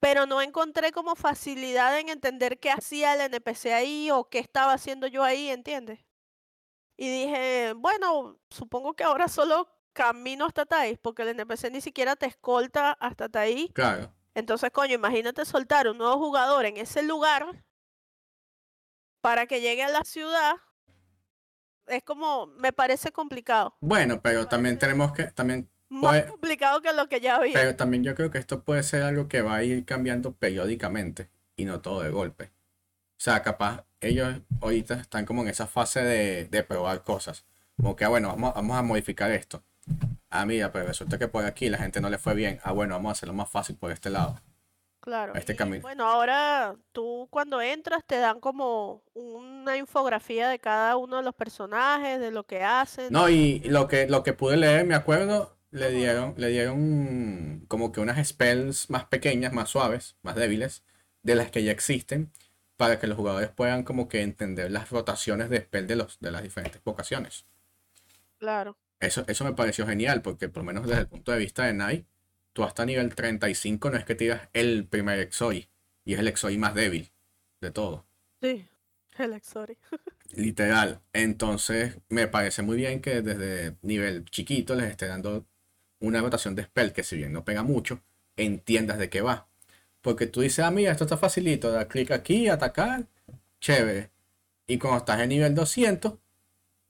[0.00, 4.72] pero no encontré como facilidad en entender qué hacía el NPC ahí o qué estaba
[4.72, 6.00] haciendo yo ahí, ¿entiendes?
[6.96, 9.68] Y dije, bueno, supongo que ahora solo
[9.98, 13.72] camino hasta Taís, porque el NPC ni siquiera te escolta hasta Taís.
[13.72, 14.14] Claro.
[14.32, 17.64] Entonces, coño, imagínate soltar un nuevo jugador en ese lugar
[19.20, 20.54] para que llegue a la ciudad.
[21.88, 23.76] Es como, me parece complicado.
[23.80, 27.54] Bueno, pero también tenemos que, también, Más complicado que lo que ya había.
[27.54, 31.28] pero también yo creo que esto puede ser algo que va a ir cambiando periódicamente
[31.56, 32.52] y no todo de golpe.
[33.16, 37.44] O sea, capaz ellos ahorita están como en esa fase de, de probar cosas.
[37.76, 39.64] Como que, ah, bueno, vamos, vamos a modificar esto.
[40.30, 42.60] Ah, mira, pero resulta que por aquí la gente no le fue bien.
[42.62, 44.40] Ah, bueno, vamos a hacerlo más fácil por este lado.
[45.00, 45.34] Claro.
[45.36, 45.80] este camino.
[45.80, 51.34] Bueno, ahora tú cuando entras te dan como una infografía de cada uno de los
[51.34, 53.10] personajes, de lo que hacen.
[53.10, 57.90] No, y lo que, lo que pude leer, me acuerdo, le dieron, le dieron como
[57.92, 60.84] que unas spells más pequeñas, más suaves, más débiles,
[61.22, 62.30] de las que ya existen,
[62.76, 66.32] para que los jugadores puedan como que entender las rotaciones de spell de, los, de
[66.32, 67.46] las diferentes vocaciones.
[68.38, 68.76] Claro.
[69.00, 71.74] Eso, eso me pareció genial, porque por lo menos desde el punto de vista de
[71.74, 72.06] Nai,
[72.52, 75.68] tú hasta nivel 35 no es que tiras el primer Exoi,
[76.04, 77.12] y es el Exoi más débil
[77.60, 78.06] de todo.
[78.40, 78.66] Sí.
[79.18, 79.76] El Exori.
[80.30, 81.00] Literal.
[81.12, 85.46] Entonces, me parece muy bien que desde nivel chiquito les esté dando
[86.00, 88.00] una rotación de spell que si bien no pega mucho,
[88.36, 89.48] entiendas de qué va.
[90.00, 93.08] Porque tú dices, ah, mira, esto está facilito, da clic aquí, atacar,
[93.60, 94.10] chévere.
[94.66, 96.14] Y cuando estás en nivel 200,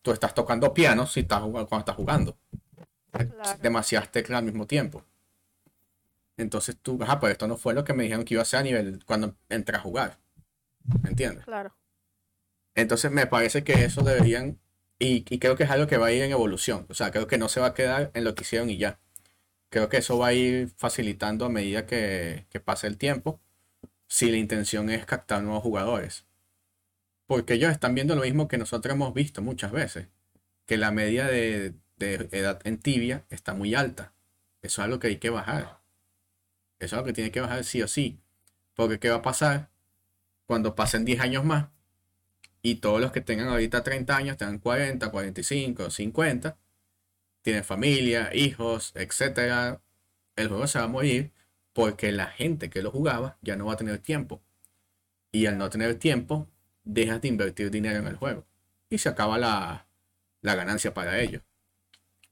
[0.03, 2.37] tú estás tocando piano si estás jugando, cuando estás jugando.
[3.11, 3.59] Claro.
[3.63, 5.05] Demasiadas teclas al mismo tiempo.
[6.37, 8.61] Entonces tú, ajá, pues esto no fue lo que me dijeron que iba a ser
[8.61, 10.19] a nivel cuando entré a jugar.
[11.03, 11.45] ¿Me entiendes?
[11.45, 11.75] Claro.
[12.75, 14.61] Entonces me parece que eso deberían,
[15.01, 17.27] y, y creo que es algo que va a ir en evolución, o sea, creo
[17.27, 19.01] que no se va a quedar en lo que hicieron y ya.
[19.69, 23.41] Creo que eso va a ir facilitando a medida que, que pase el tiempo,
[24.07, 26.28] si la intención es captar nuevos jugadores.
[27.29, 30.09] Porque ellos están viendo lo mismo que nosotros hemos visto muchas veces,
[30.67, 34.13] que la media de, edad en tibia está muy alta.
[34.63, 35.79] Eso es algo que hay que bajar.
[36.81, 38.19] Eso es algo que tiene que bajar sí o sí.
[38.75, 39.71] Porque ¿qué va a pasar
[40.47, 41.69] cuando pasen 10 años más?
[42.63, 46.59] y todos los que tengan ahorita 30 años, tengan 40, 45, 50,
[47.43, 49.81] tienen familia, hijos, etcétera,
[50.37, 51.33] el juego se va a morir
[51.73, 54.43] porque la gente que lo jugaba ya no va a tener tiempo.
[55.33, 56.49] Y al no tener tiempo,
[56.89, 58.47] dejas de invertir dinero en el juego.
[58.89, 59.87] Y se acaba la,
[60.41, 61.43] la ganancia para ellos.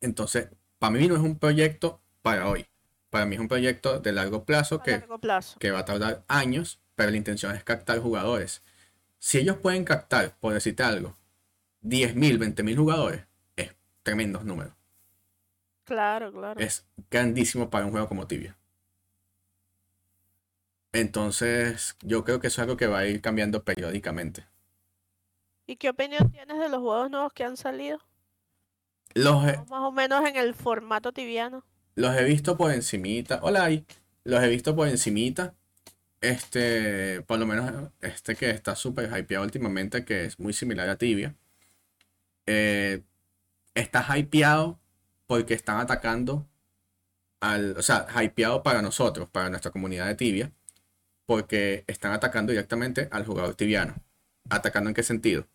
[0.00, 2.66] Entonces, para mí no es un proyecto para hoy.
[3.10, 5.58] Para mí es un proyecto de largo plazo A que, largo plazo.
[5.58, 8.62] que va a tardar años, pero la intención es captar jugadores.
[9.18, 11.16] Si ellos pueden captar, por decirte algo,
[11.82, 14.74] 10.000, 20.000 jugadores, es tremendos números.
[15.84, 16.58] Claro, claro.
[16.58, 18.56] Es grandísimo para un juego como Tibia.
[21.00, 24.46] Entonces, yo creo que eso es algo que va a ir cambiando periódicamente.
[25.66, 27.98] ¿Y qué opinión tienes de los juegos nuevos que han salido?
[29.14, 31.64] Los he, Más o menos en el formato tibiano.
[31.96, 33.40] los he visto por encimita.
[33.42, 33.84] Hola ahí.
[34.24, 35.54] Los he visto por encimita.
[36.22, 40.96] Este, por lo menos este que está súper hypeado últimamente, que es muy similar a
[40.96, 41.34] Tibia.
[42.46, 43.02] eh,
[43.74, 44.78] está hypeado
[45.26, 46.46] porque están atacando
[47.40, 50.52] al, o sea, hypeado para nosotros, para nuestra comunidad de Tibia,
[51.26, 53.96] porque están atacando directamente al jugador tibiano.
[54.48, 55.46] ¿Atacando en qué sentido?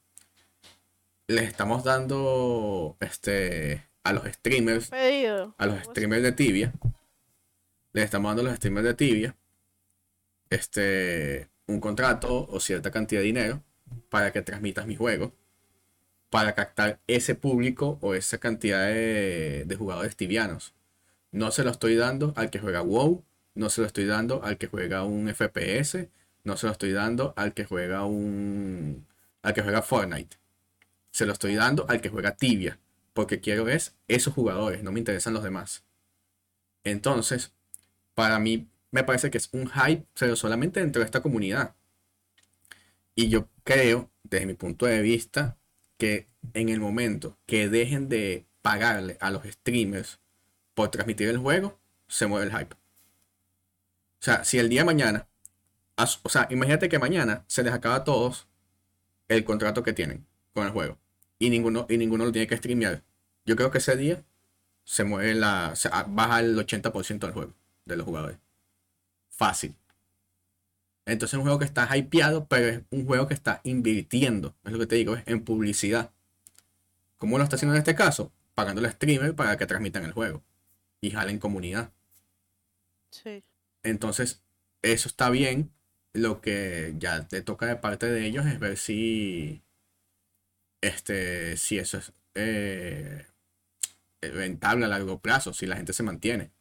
[1.28, 5.56] Les estamos dando este, a los streamers Pedido.
[5.58, 6.74] a los streamers de Tibia.
[7.94, 9.36] Les estamos dando a los streamers de Tibia
[10.50, 13.64] este, un contrato o cierta cantidad de dinero
[14.10, 15.32] para que transmitas mi juego.
[16.30, 20.74] Para captar ese público o esa cantidad de, de jugadores tibianos.
[21.32, 23.24] No se lo estoy dando al que juega WoW.
[23.54, 26.08] No se lo estoy dando al que juega un FPS.
[26.44, 29.06] No se lo estoy dando al que juega un.
[29.42, 30.38] al que juega Fortnite.
[31.12, 32.80] Se lo estoy dando al que juega Tibia.
[33.14, 35.84] Porque quiero es esos jugadores, no me interesan los demás.
[36.84, 37.52] Entonces,
[38.16, 41.76] para mí me parece que es un hype, pero solamente dentro de esta comunidad.
[43.16, 45.58] Y yo creo, desde mi punto de vista,
[45.98, 50.20] que en el momento que dejen de pagarle a los streamers
[50.74, 52.76] por transmitir el juego, se mueve el hype.
[54.22, 55.28] O sea, si el día de mañana,
[55.98, 58.48] o sea, imagínate que mañana se les acaba a todos
[59.28, 61.00] el contrato que tienen con el juego
[61.40, 63.04] y ninguno, y ninguno lo tiene que streamear.
[63.46, 64.24] Yo creo que ese día
[64.84, 67.54] se mueve la, se baja el 80% del juego,
[67.86, 68.38] de los jugadores.
[69.30, 69.76] Fácil.
[71.08, 74.54] Entonces es un juego que está hypeado, pero es un juego que está invirtiendo.
[74.64, 76.12] Es lo que te digo, es en publicidad.
[77.18, 78.32] ¿Cómo lo está haciendo en este caso?
[78.54, 80.44] Pagando al streamer para que transmitan el juego.
[81.02, 81.92] Y jalen comunidad.
[83.10, 83.44] Sí.
[83.84, 84.44] Entonces,
[84.82, 85.72] eso está bien.
[86.14, 89.64] Lo que ya te toca de parte de ellos es ver si.
[90.82, 91.58] Este.
[91.58, 93.26] Si eso es eh,
[94.22, 96.52] rentable a largo plazo, si la gente se mantiene.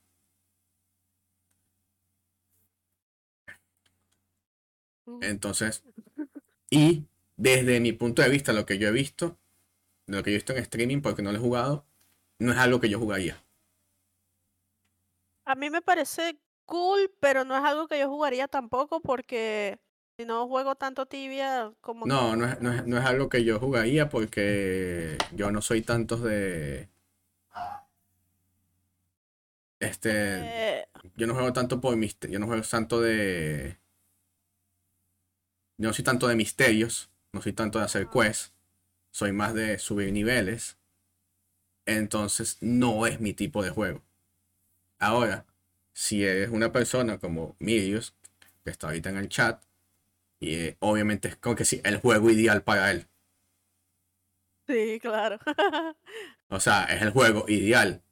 [5.20, 5.82] Entonces,
[6.70, 7.04] y
[7.36, 9.38] desde mi punto de vista, lo que yo he visto,
[10.06, 11.84] lo que yo he visto en streaming, porque no lo he jugado,
[12.38, 13.42] no es algo que yo jugaría.
[15.44, 16.38] A mí me parece
[16.70, 19.80] cool, pero no es algo que yo jugaría tampoco porque
[20.18, 23.28] si no juego tanto tibia como que No, no es, no es, no es algo
[23.28, 26.88] que yo jugaría porque yo no soy tantos de.
[29.80, 30.10] Este.
[30.12, 30.84] eh,
[31.16, 32.34] Yo no juego tanto por misterio.
[32.34, 33.78] Yo no juego tanto de.
[35.78, 37.10] Yo no soy tanto de misterios.
[37.32, 38.52] No soy tanto de hacer quests.
[39.12, 40.78] Soy más de subir niveles.
[41.86, 44.02] Entonces no es mi tipo de juego.
[44.98, 45.46] Ahora,
[46.04, 48.14] si eres una persona como Mirius,
[48.64, 49.62] que está ahorita en el chat,
[50.40, 53.06] Y eh, obviamente es como que sí, el juego ideal para él.
[54.66, 55.38] Sí, claro.
[56.48, 58.02] O sea, es el juego ideal.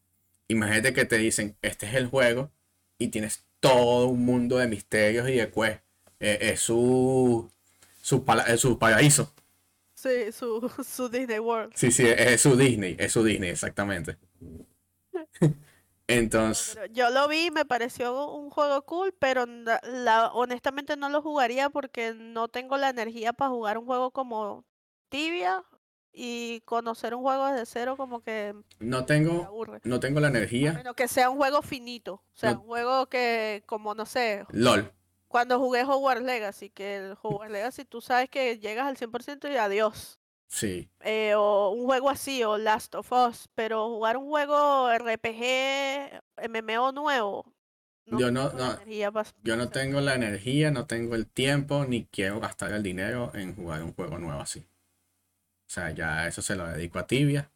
[0.49, 2.53] Imagínate que te dicen, este es el juego
[2.99, 5.83] y tienes todo un mundo de misterios y de quests.
[6.21, 7.51] Eh, es su,
[8.03, 9.33] su, pala- es su paraíso.
[9.95, 11.75] Sí, su, su Disney World.
[11.75, 14.17] Sí, sí, es su Disney, es su Disney, exactamente.
[16.09, 21.69] Entonces, yo lo vi, me pareció un juego cool, pero la, honestamente no lo jugaría
[21.69, 24.65] porque no tengo la energía para jugar un juego como
[25.11, 25.63] Tibia
[26.13, 29.81] y conocer un juego desde cero como que no tengo, aburre.
[29.85, 30.73] no tengo la energía.
[30.73, 34.45] menos que sea un juego finito, o sea, No- un juego que como no sé,
[34.51, 34.91] LOL.
[35.29, 39.57] cuando jugué Hogwarts Legacy, que el Hogwarts Legacy tú sabes que llegas al 100% y
[39.57, 40.18] adiós.
[40.49, 40.89] Sí.
[41.01, 46.93] eh, o un juego así, o Last of Us, pero jugar un juego RPG, MMO
[46.93, 47.53] nuevo,
[48.07, 51.85] no Yo no- tengo la no, Yo no tengo la energía, no tengo el tiempo,
[51.87, 54.61] ni quiero gastar el dinero en jugar un juego nuevo así.
[54.61, 57.51] O sea, ya eso se lo dedico a Tibia.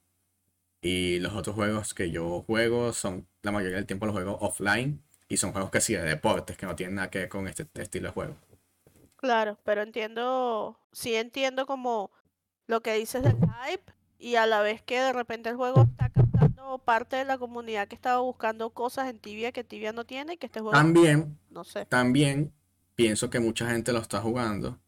[0.83, 5.03] Y los otros juegos que yo juego son, la mayoría del tiempo los juego offline.
[5.29, 7.67] Y son juegos que sí de deportes, que no tienen nada que ver con este
[7.75, 8.37] estilo de juego.
[9.17, 12.11] Claro, pero entiendo, sí entiendo como
[12.73, 16.09] lo que dices del hype y a la vez que de repente el juego está
[16.09, 20.35] captando parte de la comunidad que estaba buscando cosas en Tibia que Tibia no tiene
[20.35, 21.85] y que este juego, También, no sé.
[21.85, 22.51] también
[22.95, 24.79] pienso que mucha gente lo está jugando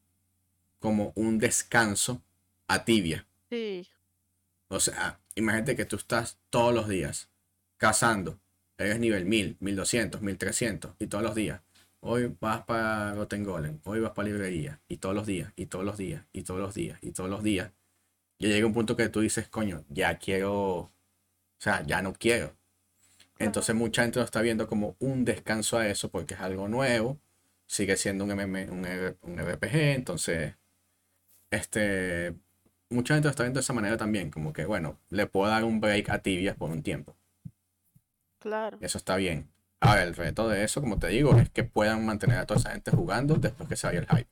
[0.79, 2.23] como un descanso
[2.69, 3.27] a Tibia.
[3.51, 3.87] Sí,
[4.69, 7.29] O sea, imagínate que tú estás todos los días
[7.77, 8.41] cazando.
[8.79, 11.61] Eres nivel 1000, 1200, 1300 y todos los días.
[12.07, 15.87] Hoy vas para Rotten Golem, hoy vas para librería y todos los días, y todos
[15.87, 17.73] los días, y todos los días, y todos los días.
[18.37, 20.93] Y llega un punto que tú dices, coño, ya quiero, o
[21.57, 22.59] sea, ya no quiero.
[23.39, 27.19] Entonces mucha gente lo está viendo como un descanso a eso porque es algo nuevo,
[27.67, 28.87] sigue siendo un, MM, un,
[29.23, 30.57] un RPG, entonces,
[31.51, 32.35] este,
[32.91, 35.65] mucha gente lo está viendo de esa manera también, como que, bueno, le puedo dar
[35.65, 37.17] un break a Tibia por un tiempo.
[38.41, 38.77] claro.
[38.83, 39.54] Eso está bien.
[39.85, 42.71] Ahora, el reto de eso, como te digo, es que puedan mantener a toda esa
[42.73, 44.29] gente jugando después que se vaya el hype.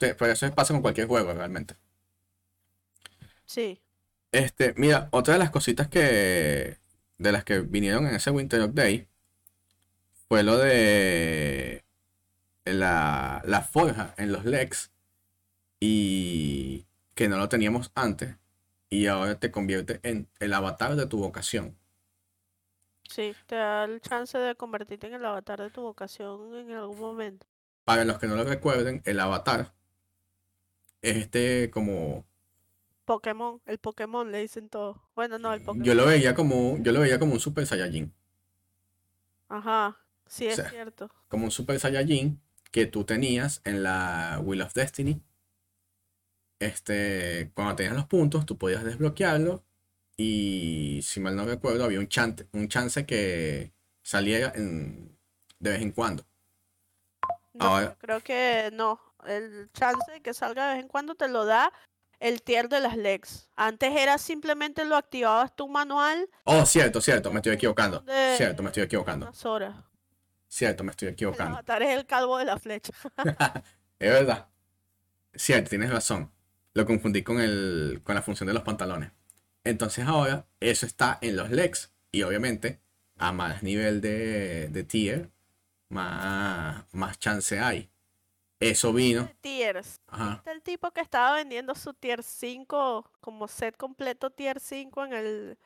[0.00, 1.76] Sí, Pero eso pasa con cualquier juego realmente.
[3.46, 3.80] Sí,
[4.32, 6.78] Este, mira, otra de las cositas que
[7.18, 9.08] de las que vinieron en ese Winter Update
[10.28, 11.84] fue lo de
[12.66, 14.92] la, la forja en los legs
[15.80, 18.36] y que no lo teníamos antes
[18.90, 21.77] y ahora te convierte en el avatar de tu vocación.
[23.08, 26.98] Sí, te da el chance de convertirte en el avatar de tu vocación en algún
[27.00, 27.46] momento.
[27.84, 29.74] Para los que no lo recuerden, el avatar
[31.02, 32.24] es este como
[33.06, 35.02] Pokémon, el Pokémon le dicen todo.
[35.16, 35.84] Bueno, no, el Pokémon.
[35.84, 38.12] yo lo veía como yo lo veía como un Super Saiyajin,
[39.48, 41.10] Ajá, sí es sea, cierto.
[41.28, 42.40] como un Super Saiyajin
[42.70, 45.22] que tú tenías en la Wheel of Destiny.
[46.60, 49.64] Este, cuando tenías los puntos, tú podías desbloquearlo
[50.20, 55.16] y si mal no recuerdo, había un chance, un chance que saliera en-
[55.60, 56.26] de vez en cuando.
[57.54, 59.00] No, Ahora- yo creo que no.
[59.26, 61.72] El chance de que salga de vez en cuando te lo da
[62.20, 63.48] el tier de las legs.
[63.56, 68.00] Antes era simplemente lo activabas tu manual Oh, cierto, cierto, me estoy equivocando.
[68.00, 69.30] de- Cierto, me estoy equivocando.
[69.44, 69.76] horas.
[70.48, 71.54] Cierto, me estoy El equivocando.
[71.58, 72.92] avatar es el calvo de la flecha.
[74.00, 74.48] Es verdad.
[75.34, 76.30] Cierto, tienes razón.
[76.74, 79.10] Lo confundí con el, con la función de los pantalones.
[79.68, 81.92] Entonces ahora eso está en los legs.
[82.10, 82.80] Y obviamente,
[83.18, 85.30] a más nivel de, de tier,
[85.90, 87.90] más, más chance hay.
[88.60, 89.30] Eso vino.
[89.40, 90.00] Tiers.
[90.08, 90.30] Ajá.
[90.36, 95.12] ¿Viste el tipo que estaba vendiendo su tier 5 como set completo tier 5 en
[95.12, 95.58] el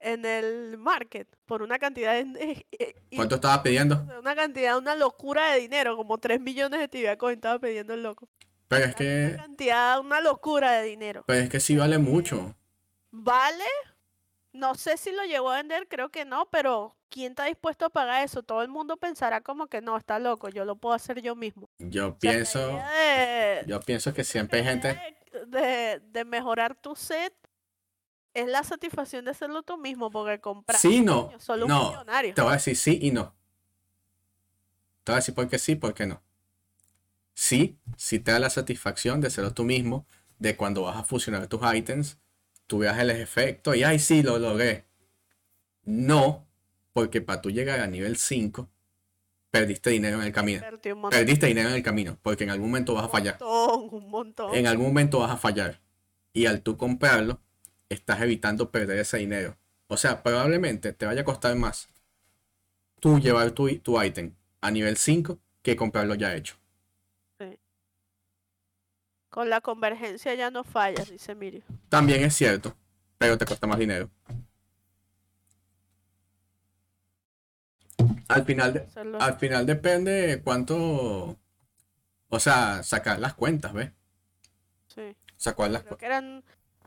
[0.00, 2.64] en el market por una cantidad de,
[3.10, 4.06] y- ¿Cuánto estaba pidiendo?
[4.20, 8.04] una cantidad, una locura de dinero, como 3 millones de tibia coin estaba pidiendo el
[8.04, 8.28] loco.
[8.68, 11.24] Pero es Una que, cantidad, una locura de dinero.
[11.26, 12.54] pero es que sí vale mucho.
[13.28, 13.64] ¿Vale?
[14.52, 17.90] No sé si lo llegó a vender, creo que no, pero ¿quién está dispuesto a
[17.90, 18.42] pagar eso?
[18.42, 21.68] Todo el mundo pensará como que no, está loco, yo lo puedo hacer yo mismo.
[21.78, 24.98] Yo O sea, la pienso, de- yo pienso que siempre hay gente.
[25.46, 27.34] de, de- mejorar tu set
[28.32, 31.30] es la satisfacción de hacerlo tú mismo, porque comprar Sí, no.
[31.38, 31.90] solo un No.
[31.90, 32.34] millonario.
[32.34, 33.34] Te voy a decir sí y no.
[35.04, 36.22] Te voy a decir por qué sí, por qué no.
[37.34, 40.06] Sí, sí te da la satisfacción de hacerlo tú mismo,
[40.38, 42.18] de cuando vas a fusionar tus ítems,
[42.68, 44.84] tú veas el efecto y ay, sí, lo logré.
[45.84, 46.46] No,
[46.92, 48.68] porque para tú llegar a nivel 5,
[49.50, 50.62] perdiste dinero en el camino.
[51.10, 53.38] Perdiste dinero en el camino, porque en algún momento vas a fallar.
[53.40, 54.54] un montón, un montón.
[54.54, 55.80] En algún momento vas a fallar.
[56.32, 57.40] Y al tú comprarlo,
[57.88, 59.56] estás evitando perder ese dinero.
[59.88, 61.88] O sea, probablemente te vaya a costar más
[63.00, 66.56] tú llevar tu, tu ítem a nivel 5 que comprarlo ya hecho.
[69.38, 71.62] Con la convergencia ya no fallas, dice Mirio.
[71.88, 72.74] También es cierto,
[73.18, 74.10] pero te cuesta más dinero.
[78.26, 78.88] Al final, de-
[79.20, 81.36] al final depende de cuánto,
[82.28, 83.92] o sea, sacar las cuentas, ¿ves?
[84.88, 85.14] sí.
[85.36, 86.42] Sacar las Creo cu- que eran,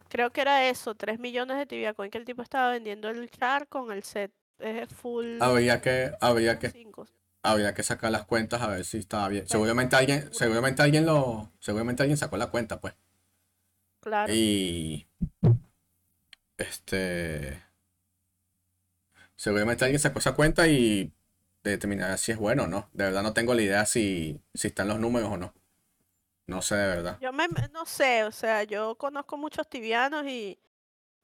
[0.10, 3.32] creo que era eso, 3 millones de tibia coin que el tipo estaba vendiendo el
[3.32, 4.34] char con el set.
[4.60, 5.38] Es full.
[5.42, 6.68] Habría que, habría que.
[7.44, 9.48] Habría que sacar las cuentas a ver si estaba bien.
[9.48, 12.94] Seguramente alguien, seguramente alguien lo, seguramente alguien sacó la cuenta, pues.
[14.00, 14.34] Claro.
[14.34, 15.08] Y
[16.58, 17.64] este
[19.36, 21.12] seguramente alguien sacó esa cuenta y
[21.64, 22.90] determinará si es bueno o no.
[22.94, 25.54] De verdad no tengo la idea si, si están los números o no.
[26.48, 27.18] No sé de verdad.
[27.22, 30.60] Yo me, no sé, o sea, yo conozco muchos tibianos y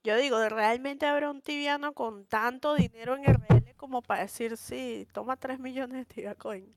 [0.03, 4.57] yo digo, ¿de ¿realmente habrá un tibiano con tanto dinero en RL como para decir,
[4.57, 6.75] sí, toma 3 millones de tibia coin?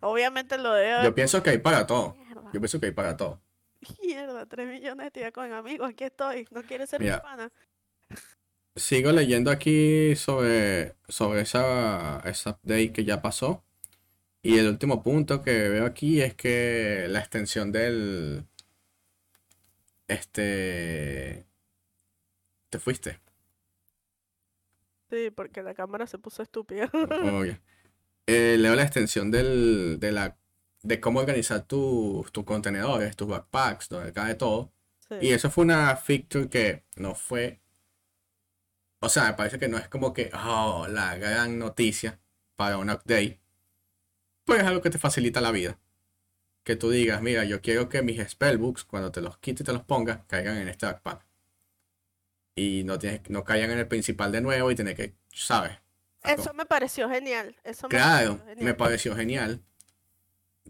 [0.00, 2.14] Obviamente lo haber Yo pienso que hay para todo.
[2.14, 3.40] Mierda, Yo pienso que hay para todo.
[4.02, 7.50] mierda, 3 millones de tibia coin, amigo, aquí estoy, no quieres ser mi pana.
[8.76, 13.62] Sigo leyendo aquí sobre, sobre esa, esa update que ya pasó.
[14.42, 18.44] Y el último punto que veo aquí es que la extensión del...
[20.08, 21.46] Este...
[22.68, 23.23] Te fuiste.
[25.10, 26.90] Sí, porque la cámara se puso estúpida.
[26.92, 27.58] Obvio.
[28.26, 30.38] Eh, leo la extensión del, de, la,
[30.82, 34.72] de cómo organizar tus tus contenedores, tus backpacks, donde cae todo.
[35.20, 35.32] Y Sí.
[35.32, 37.60] eso fue una feature que no fue.
[39.00, 42.18] O sea, me parece que no es como que, oh, la gran noticia
[42.56, 43.40] para un update.
[44.44, 45.78] Pues es algo que te facilita la vida.
[46.64, 49.72] Que tú digas, mira, yo quiero que mis spellbooks, cuando te los quites y te
[49.74, 51.23] los pongas, caigan en este backpack.
[52.56, 55.72] Y no, tienes, no caigan en el principal de nuevo y tener que, ¿sabes?
[56.22, 57.56] Eso me pareció genial.
[57.64, 58.76] Eso me Claro, pareció me genial.
[58.76, 59.62] pareció genial.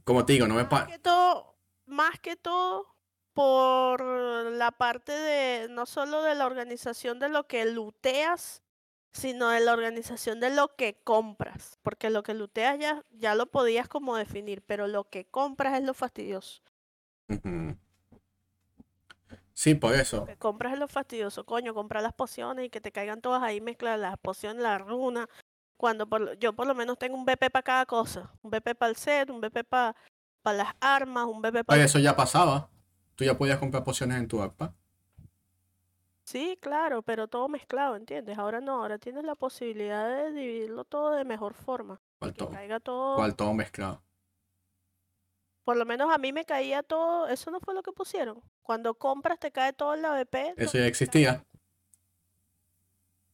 [0.04, 1.56] Como te digo, no me Más que todo,
[1.86, 2.86] más que todo
[3.32, 8.62] por la parte de no solo de la organización de lo que looteas,
[9.12, 11.78] sino de la organización de lo que compras.
[11.82, 15.84] Porque lo que looteas ya, ya lo podías como definir, pero lo que compras es
[15.84, 16.62] lo fastidioso.
[17.28, 17.76] Ujú.
[19.54, 20.24] Sí, por eso.
[20.26, 24.00] Que compras lo fastidioso, coño, comprar las pociones y que te caigan todas ahí mezcladas,
[24.00, 25.28] las pociones, la runa.
[25.76, 28.30] Cuando por lo- yo por lo menos tengo un BP para cada cosa.
[28.42, 29.94] Un BP para el set, un BP para
[30.44, 31.82] las armas, un BP para...
[31.84, 32.68] eso ya pasaba.
[33.14, 34.72] Tú ya podías comprar pociones en tu backpack.
[36.24, 38.38] Sí, claro, pero todo mezclado, ¿entiendes?
[38.38, 42.00] Ahora no, ahora tienes la posibilidad de dividirlo todo de mejor forma.
[42.18, 42.50] ¿Cuál Que todo?
[42.50, 44.02] caiga todo, ¿Cuál todo mezclado?
[45.64, 48.42] Por lo menos a mí me caía todo, eso no fue lo que pusieron.
[48.62, 51.44] Cuando compras te cae todo en la BP, Eso ya existía.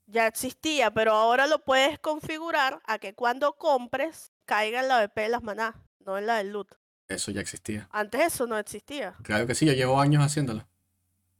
[0.06, 5.22] ya existía, pero ahora lo puedes configurar a que cuando compres caiga en la BP
[5.22, 6.68] de las manás, no en la del loot.
[7.08, 7.88] Eso ya existía.
[7.92, 9.14] Antes eso no existía.
[9.22, 10.66] Claro que sí, yo llevo años haciéndolo.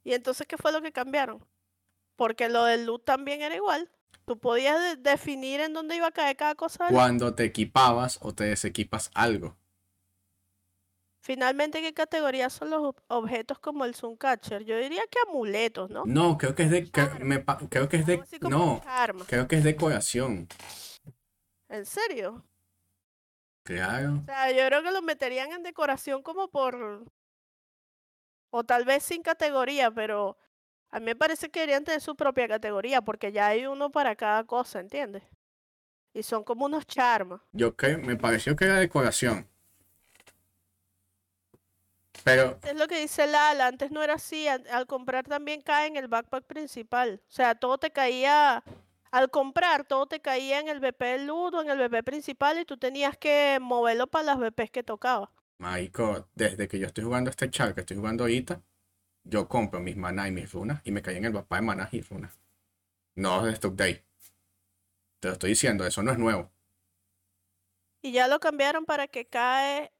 [0.04, 1.44] ¿Y entonces qué fue lo que cambiaron?
[2.16, 3.90] Porque lo del loot también era igual.
[4.24, 6.88] Tú podías de- definir en dónde iba a caer cada cosa.
[6.90, 9.56] Cuando te equipabas o te desequipas algo.
[11.22, 14.64] Finalmente, ¿qué categoría son los ob- objetos como el Catcher?
[14.64, 16.04] Yo diría que amuletos, ¿no?
[16.06, 16.90] No, creo que es de.
[17.20, 18.22] me pa- creo que es de.
[18.40, 18.80] No,
[19.26, 20.48] creo que es decoración.
[21.68, 22.44] ¿En serio?
[23.64, 24.20] Claro.
[24.22, 27.04] O sea, yo creo que lo meterían en decoración como por...
[28.50, 30.38] O tal vez sin categoría, pero
[30.90, 34.16] a mí me parece que deberían tener su propia categoría, porque ya hay uno para
[34.16, 35.22] cada cosa, ¿entiendes?
[36.12, 37.42] Y son como unos charmas.
[37.52, 39.46] Yo creo, me pareció que era decoración.
[42.24, 45.96] Pero Es lo que dice Lala, antes no era así, al comprar también cae en
[45.96, 47.20] el backpack principal.
[47.28, 48.62] O sea, todo te caía,
[49.10, 52.58] al comprar, todo te caía en el BP del loot o en el BP principal
[52.58, 55.30] y tú tenías que moverlo para las BPs que tocaba.
[55.58, 58.62] Marico, desde que yo estoy jugando este char que estoy jugando ahorita,
[59.24, 61.88] yo compro mis maná y mis runas y me caí en el papá de maná
[61.92, 62.38] y runas.
[63.14, 64.02] No de Stock Day.
[65.20, 66.50] Te lo estoy diciendo, eso no es nuevo.
[68.00, 69.92] Y ya lo cambiaron para que cae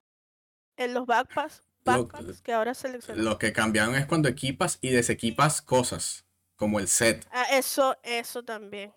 [0.77, 3.25] en los backpacks, Lo- backpacks que ahora seleccionan.
[3.25, 6.27] Lo que cambiaron es cuando equipas y desequipas cosas,
[6.57, 7.27] como el set.
[7.33, 8.93] Ah, eso, eso también.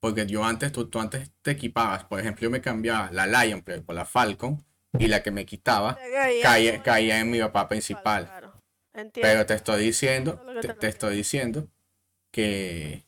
[0.00, 3.62] Porque yo antes, tú, tú antes te equipabas, por ejemplo, yo me cambiaba la Lion
[3.62, 4.64] Player por la Falcon
[4.98, 5.98] y la que me quitaba
[6.42, 8.26] caía caía, en mi papá principal.
[8.26, 8.62] claro.
[8.92, 9.28] Entiendo.
[9.28, 11.68] Pero te estoy diciendo, te, te estoy diciendo
[12.30, 13.06] que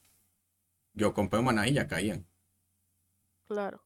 [0.92, 2.26] yo compré maná y ya caían.
[3.46, 3.82] Claro.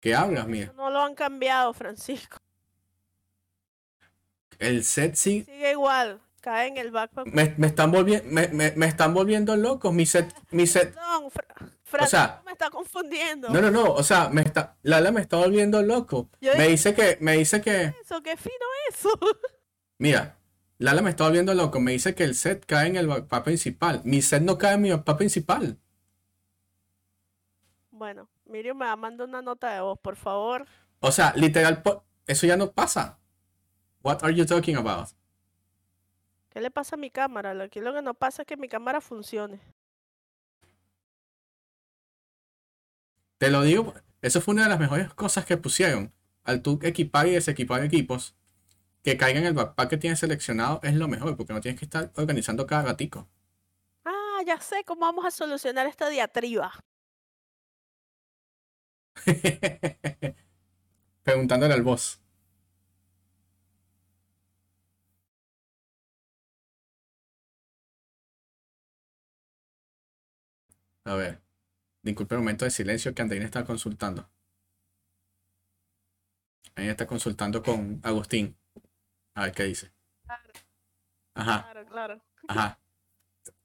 [0.00, 0.72] ¿Qué hablas, mía?
[0.76, 2.38] No lo han cambiado, Francisco.
[4.58, 5.44] El set sí.
[5.44, 6.20] Sigue igual.
[6.40, 7.26] Cae en el backpack.
[7.26, 9.92] Me, me están volviendo, me, me- me están volviendo locos.
[9.92, 11.46] Mi set, mi set, Perdón, Fra-
[11.84, 13.50] Francisco me está confundiendo.
[13.50, 16.30] No, no, no, o sea, me está, Lala me está volviendo loco.
[16.40, 18.54] Yo Me dice que, me dice que, Eso, qué fino
[18.88, 19.10] eso.
[19.98, 20.38] mira,
[20.78, 21.78] Lala me está volviendo loco.
[21.78, 24.00] Me dice que el set cae en el backpack principal.
[24.04, 25.78] Mi set no cae en mi backpack principal.
[27.90, 30.66] Bueno, Miriam me va a mandar una nota de voz, por favor.
[31.00, 31.82] O sea, literal,
[32.26, 33.18] eso ya no pasa.
[34.02, 35.08] What are you talking about?
[36.50, 37.54] ¿Qué le pasa a mi cámara?
[37.54, 39.60] Lo- Aquí lo que no pasa es que mi cámara funcione.
[43.38, 46.12] Te lo digo, eso fue una de las mejores cosas que pusieron.
[46.44, 48.34] Al tú equipar y desequipar equipos,
[49.02, 51.84] que caigan en el backpack que tienes seleccionado es lo mejor, porque no tienes que
[51.86, 53.28] estar organizando cada ratico.
[54.04, 56.72] Ah, ya sé cómo vamos a solucionar esta diatriba.
[61.22, 62.20] Preguntándole al boss.
[71.04, 71.42] A ver.
[72.02, 74.30] Disculpe el momento de silencio que Andreina está consultando.
[76.76, 78.56] Ella está consultando con Agustín.
[79.34, 79.92] A ver qué dice.
[80.24, 80.52] Claro,
[81.34, 82.22] Ajá, claro, claro.
[82.48, 82.80] ajá.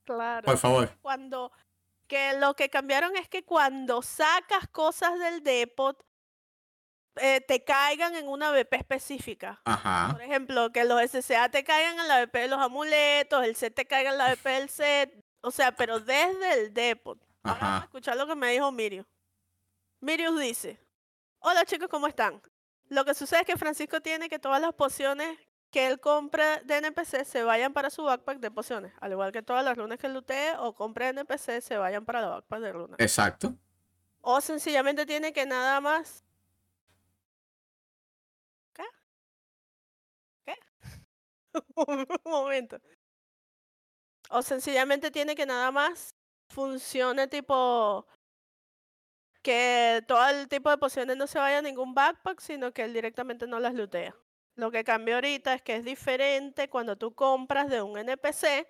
[0.03, 0.45] claro.
[0.45, 0.89] Por favor.
[1.01, 1.51] Cuando
[2.07, 6.03] que lo que cambiaron es que cuando sacas cosas del depot
[7.17, 9.61] eh, te caigan en una BP específica.
[9.65, 10.09] Ajá.
[10.11, 13.73] Por ejemplo, que los SCA te caigan en la BP de los amuletos, el set
[13.73, 15.25] te caiga en la BP del set.
[15.41, 17.19] O sea, pero desde el depot.
[17.43, 17.85] Ahora vamos a Ajá.
[17.85, 19.05] escuchar lo que me dijo Miriam.
[20.01, 20.79] Miriam dice,
[21.39, 22.41] hola chicos, ¿cómo están?
[22.89, 25.39] Lo que sucede es que Francisco tiene que todas las pociones
[25.75, 28.93] que él compre de NPC se vayan para su backpack de pociones.
[29.01, 32.29] Al igual que todas las runas que lutee o compre NPC se vayan para la
[32.29, 32.97] backpack de runas.
[32.97, 33.53] Exacto.
[34.21, 36.23] O sencillamente tiene que nada más...
[38.71, 38.83] ¿Qué?
[40.45, 40.55] ¿Qué?
[41.75, 42.79] Un momento.
[44.29, 46.15] O sencillamente tiene que nada más
[46.47, 48.07] funcione tipo
[49.41, 52.93] que todo el tipo de pociones no se vaya a ningún backpack, sino que él
[52.93, 54.15] directamente no las lootea.
[54.55, 58.67] Lo que cambia ahorita es que es diferente cuando tú compras de un NPC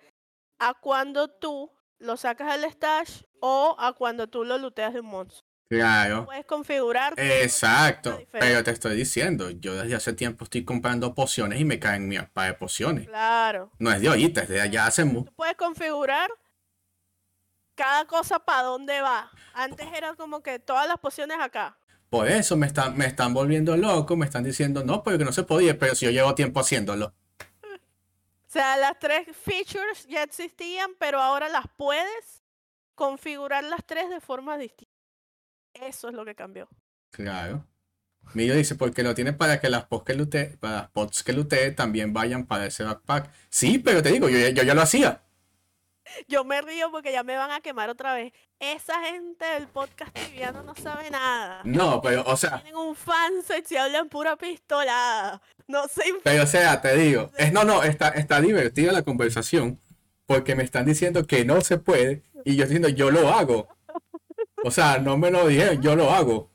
[0.58, 5.06] a cuando tú lo sacas del stash o a cuando tú lo looteas de un
[5.06, 5.42] monstruo.
[5.68, 6.26] Claro.
[6.26, 8.20] Puedes configurar Exacto.
[8.30, 12.16] Pero te estoy diciendo, yo desde hace tiempo estoy comprando pociones y me caen mi
[12.16, 13.06] aspa de pociones.
[13.08, 13.72] Claro.
[13.78, 16.30] No es de ahorita, es de allá hace mu- Tú puedes configurar
[17.74, 19.30] cada cosa para dónde va.
[19.54, 21.76] Antes era como que todas las pociones acá.
[22.10, 25.42] Por eso me están, me están volviendo loco, me están diciendo, no, porque no se
[25.42, 27.14] podía, pero si yo llevo tiempo haciéndolo.
[27.62, 32.42] O sea, las tres features ya existían, pero ahora las puedes
[32.94, 34.94] configurar las tres de forma distinta.
[35.74, 36.68] Eso es lo que cambió.
[37.10, 37.66] Claro.
[38.34, 41.32] Millo dice, porque lo tiene para que las pots que lute, para las pots que
[41.32, 43.30] lutee también vayan para ese backpack.
[43.48, 45.22] Sí, pero te digo, yo, yo ya lo hacía.
[46.28, 48.32] Yo me río porque ya me van a quemar otra vez.
[48.60, 51.60] Esa gente del podcast tibiano no sabe nada.
[51.64, 55.42] No, pero, o sea, Tienen un fanset y hablan pura pistolada.
[55.68, 59.80] No inf- pero o sea, te digo, es no, no, está, está divertida la conversación,
[60.26, 63.68] porque me están diciendo que no se puede, y yo diciendo, yo lo hago.
[64.64, 66.50] O sea, no me lo dijeron, yo lo hago.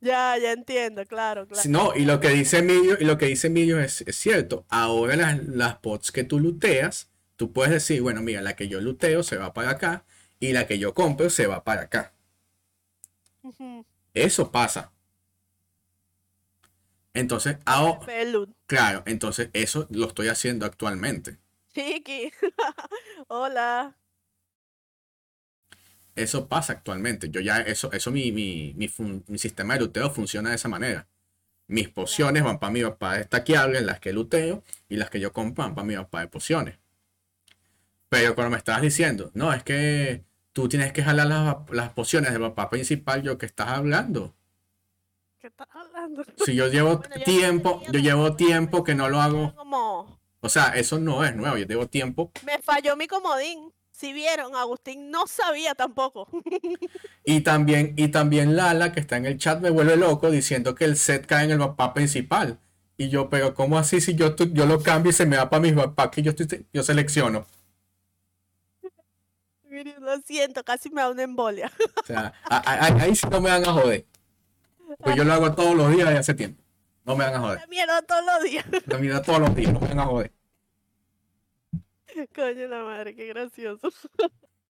[0.00, 1.68] Ya, ya entiendo, claro, claro.
[1.68, 4.64] No, y lo que dice Emilio, y lo que dice Emilio es, es cierto.
[4.70, 7.09] Ahora las, las bots que tú luteas,
[7.40, 10.04] tú puedes decir, bueno, mira, la que yo luteo se va para acá
[10.40, 12.12] y la que yo compro se va para acá.
[14.14, 14.92] Eso pasa.
[17.14, 18.50] Entonces, ahora, de loot.
[18.66, 21.38] claro, entonces eso lo estoy haciendo actualmente.
[21.74, 22.30] Chiqui.
[23.28, 23.94] Hola.
[26.16, 27.30] Eso pasa actualmente.
[27.30, 30.68] Yo ya, eso, eso mi, mi, mi, fun- mi sistema de luteo funciona de esa
[30.68, 31.08] manera.
[31.68, 35.64] Mis pociones van para mi mapa destaqueable, las que luteo, y las que yo compro
[35.64, 36.79] van para mi mapa de pociones.
[38.10, 42.32] Pero cuando me estabas diciendo, no, es que tú tienes que jalar las, las pociones
[42.32, 44.34] del mapa principal, yo que estás hablando.
[45.38, 46.24] ¿Qué estás hablando?
[46.44, 49.54] Si yo llevo Bueno, tiempo, yo llevo tiempo que no lo hago.
[49.54, 52.32] Como O sea, eso no es nuevo, yo llevo tiempo.
[52.44, 53.72] me falló mi comodín.
[53.92, 56.28] Si vieron, Agustín no sabía tampoco.
[57.24, 60.84] Y también, y también Lala, que está en el chat, me vuelve loco diciendo que
[60.84, 62.58] el set cae en el mapa principal.
[62.96, 65.60] Y yo, pero ¿cómo así si yo, yo lo cambio y se me va para
[65.60, 67.46] mis backpacks que yo, estoy, yo selecciono?
[70.00, 71.70] Lo siento, casi me da una embolia.
[72.02, 74.06] O sea, ahí sí no me van a joder.
[74.98, 76.62] Pues yo lo hago todos los días de hace tiempo.
[77.04, 77.60] No me van a joder.
[77.60, 78.64] La mierda todos los días.
[78.86, 80.32] Lo miro todos los días, no me van a joder.
[82.34, 83.88] Coño la madre, qué gracioso.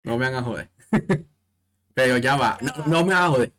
[0.03, 0.71] No me van a joder.
[1.95, 3.53] Pero ya va, no, no me van a joder.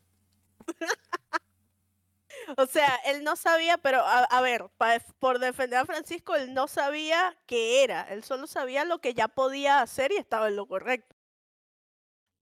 [2.58, 6.54] O sea, él no sabía, pero a, a ver, pa- por defender a Francisco, él
[6.54, 8.02] no sabía qué era.
[8.10, 11.16] Él solo sabía lo que ya podía hacer y estaba en lo correcto.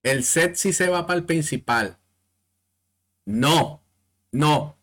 [0.04, 1.98] El set sí se va para el principal.
[3.26, 3.84] No,
[4.32, 4.78] no,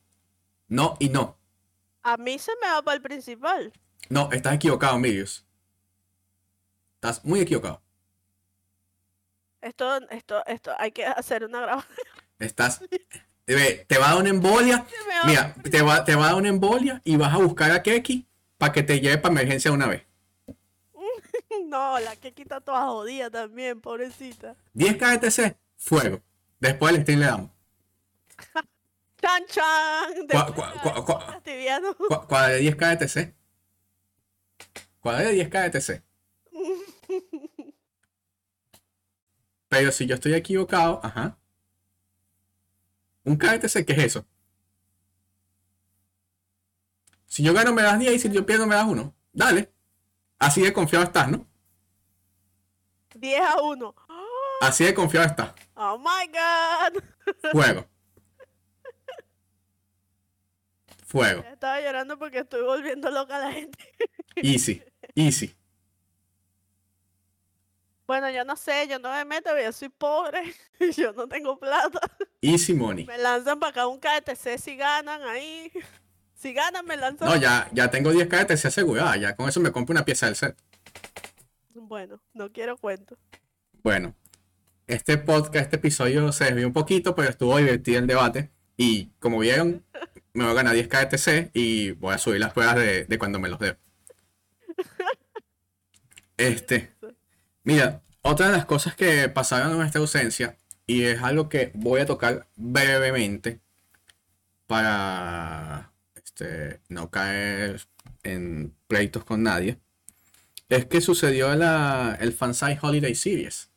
[0.69, 1.39] no y no.
[2.03, 3.73] A mí se me va para el principal.
[4.09, 5.45] No, estás equivocado, Mirius.
[6.95, 7.83] Estás muy equivocado.
[9.61, 11.99] Esto, esto, esto, hay que hacer una grabación.
[12.39, 12.81] Estás.
[13.45, 14.87] Te va a dar una embolia.
[15.27, 18.29] Mira, te va, te va a dar una embolia y vas a buscar a Keki
[18.59, 20.05] para que te lleve para emergencia una vez.
[21.77, 24.57] No, la que quita toda jodida también, pobrecita.
[24.73, 26.23] 10 KTC, fuego.
[26.59, 27.51] Después el Steam le damos.
[29.21, 30.27] Chan chan.
[30.29, 33.35] Cua- cua- cua- Cuadra de 10 KTC.
[35.01, 36.03] Cuadra de 10 KTC.
[39.69, 41.37] Pero si yo estoy equivocado, ajá.
[43.25, 44.27] Un KTC, ¿qué es eso?
[47.27, 49.15] Si yo gano me das 10 y si yo pierdo me das 1.
[49.35, 49.71] Dale.
[50.39, 51.47] Así de confiado estás, ¿no?
[53.17, 53.95] 10 a 1.
[54.61, 55.53] Así de confiado estás.
[55.75, 57.03] Oh my god.
[57.53, 57.87] Fuego.
[61.07, 61.43] Fuego.
[61.53, 63.79] Estaba llorando porque estoy volviendo loca a la gente.
[64.37, 64.83] Easy.
[65.15, 65.57] Easy.
[68.07, 70.55] Bueno, yo no sé, yo no me meto, yo soy pobre.
[70.97, 72.01] Yo no tengo plata.
[72.41, 73.07] Easy money.
[73.07, 75.73] Me lanzan para acá un KTC si ganan ahí.
[76.35, 77.29] Si ganan, me lanzan.
[77.29, 79.17] No, ya, ya tengo 10 KTC asegurada.
[79.17, 80.57] Ya con eso me compro una pieza del set.
[81.83, 83.19] Bueno, no quiero cuento.
[83.83, 84.15] Bueno,
[84.87, 88.51] este podcast, este episodio se desvió un poquito, pero estuvo divertido el debate.
[88.77, 89.85] Y como vieron,
[90.33, 93.39] me voy a ganar 10 KTC y voy a subir las pruebas de, de cuando
[93.39, 93.77] me los dé.
[96.37, 96.93] Este,
[97.65, 102.01] mira, otra de las cosas que pasaron en nuestra ausencia, y es algo que voy
[102.01, 103.61] a tocar brevemente
[104.67, 107.81] para este, no caer
[108.23, 109.79] en pleitos con nadie,
[110.69, 113.71] es que sucedió la, el Fansite Holiday Series,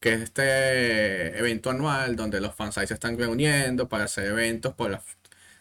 [0.00, 4.90] que es este evento anual donde los fansites se están reuniendo para hacer eventos por
[4.90, 5.02] la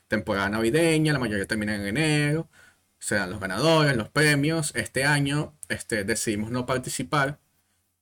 [0.07, 2.49] temporada navideña, la mayoría terminan en enero,
[2.99, 4.73] se dan los ganadores, los premios.
[4.75, 7.39] Este año este, decidimos no participar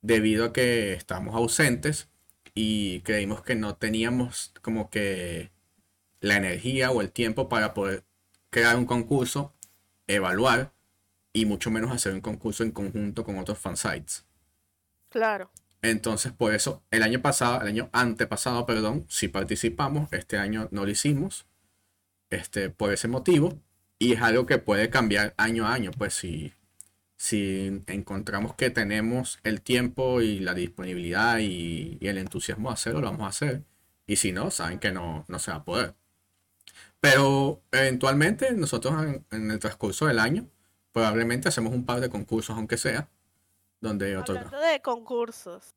[0.01, 2.09] debido a que estábamos ausentes
[2.55, 5.51] y creímos que no teníamos como que
[6.21, 8.05] la energía o el tiempo para poder
[8.49, 9.53] crear un concurso,
[10.07, 10.73] evaluar
[11.37, 14.25] y mucho menos hacer un concurso en conjunto con otros fansites.
[15.09, 15.51] Claro.
[15.83, 20.83] Entonces, por eso, el año pasado, el año antepasado, perdón, sí participamos, este año no
[20.83, 21.45] lo hicimos,
[22.31, 23.61] este, por ese motivo,
[23.99, 26.53] y es algo que puede cambiar año a año, pues si,
[27.17, 33.01] si encontramos que tenemos el tiempo y la disponibilidad y, y el entusiasmo de hacerlo,
[33.01, 33.63] lo vamos a hacer,
[34.07, 35.93] y si no, saben que no, no se va a poder.
[36.99, 40.49] Pero eventualmente nosotros en, en el transcurso del año,
[40.97, 43.07] probablemente hacemos un par de concursos, aunque sea,
[43.79, 44.15] donde.
[44.15, 45.75] Hablando de concursos.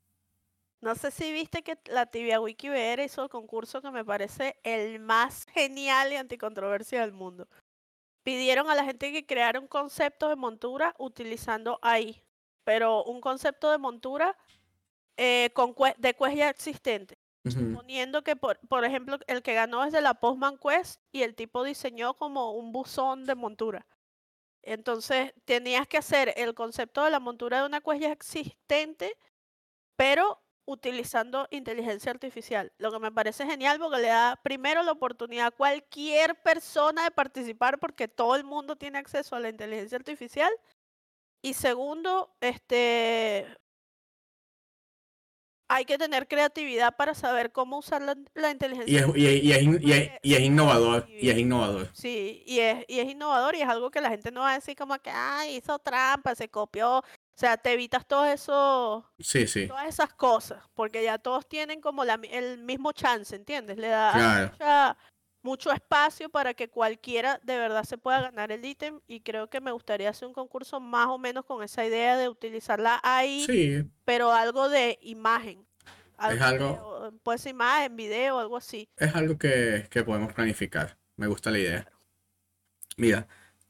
[0.80, 4.58] No sé si viste que la tibia Wiki VR hizo el concurso que me parece
[4.62, 7.46] el más genial y anticontroversia del mundo.
[8.22, 12.22] Pidieron a la gente que creara un concepto de montura utilizando AI,
[12.64, 14.38] pero un concepto de montura
[15.18, 17.18] eh, con cue- de quest ya existente.
[17.44, 17.74] Ujú.
[17.74, 21.34] Poniendo que, por, por ejemplo, el que ganó es de la Postman Quest y el
[21.34, 23.86] tipo diseñó como un buzón de montura.
[24.62, 29.16] Entonces, tenías que hacer el concepto de la montura de una ya existente,
[29.96, 32.72] pero utilizando inteligencia artificial.
[32.78, 37.10] Lo que me parece genial porque le da primero la oportunidad a cualquier persona de
[37.10, 40.52] participar porque todo el mundo tiene acceso a la inteligencia artificial.
[41.42, 43.46] Y segundo, este
[45.72, 49.42] hay que tener creatividad para saber cómo usar la, la Y inteligencia es, y es-
[49.44, 51.88] y es y es- y es innovador, y es innovador.
[51.92, 54.54] Sí, y es, y es innovador y es algo que la gente no va a
[54.54, 56.98] decir como que, ah, hizo trampa, se copió.
[56.98, 57.04] O
[57.40, 62.04] sea, te evitas todo eso, Sí, sí, todas esas cosas, porque ya todos tienen como
[62.04, 63.78] la el mismo chance, ¿entiendes?
[63.78, 64.50] Le da claro.
[64.52, 64.96] mucha-
[65.42, 69.60] mucho espacio para que cualquiera de verdad se pueda ganar el ítem y creo que
[69.60, 73.84] me gustaría hacer un concurso más o menos con esa idea de utilizarla ahí, Sí,
[74.04, 75.66] pero algo de imagen.
[76.30, 78.88] Es algo- de- puede ser imagen, video, algo así.
[78.96, 80.98] es algo que, que podemos planificar.
[81.16, 81.92] Me gusta la idea.
[82.98, 83.26] Mira,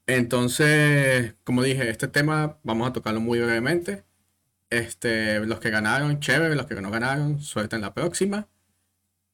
[0.07, 4.05] entonces, como dije, este tema vamos a tocarlo muy brevemente.
[4.71, 8.49] Este, los que ganaron, chévere, los que no ganaron, suerte en la próxima.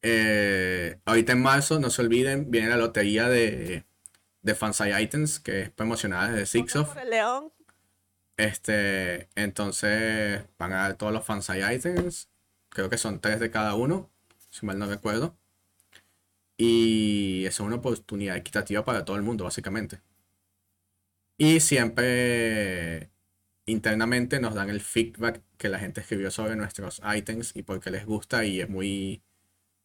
[0.03, 3.85] Eh, ahorita en marzo, no se olviden, viene la lotería de,
[4.43, 6.89] de Fansai Items, que es promocionada desde Voto Sixof.
[6.89, 7.53] por el León.
[8.37, 12.29] Este, entonces van a dar todos los fansite items.
[12.69, 14.11] Creo que son tres de cada uno,
[14.51, 15.37] si mal no recuerdo.
[16.59, 20.01] Y es una oportunidad equitativa para todo el mundo, básicamente.
[21.39, 23.11] Y siempre
[23.67, 27.91] internamente nos dan el feedback que la gente escribió sobre nuestros items y por qué
[27.91, 29.23] les gusta y es muy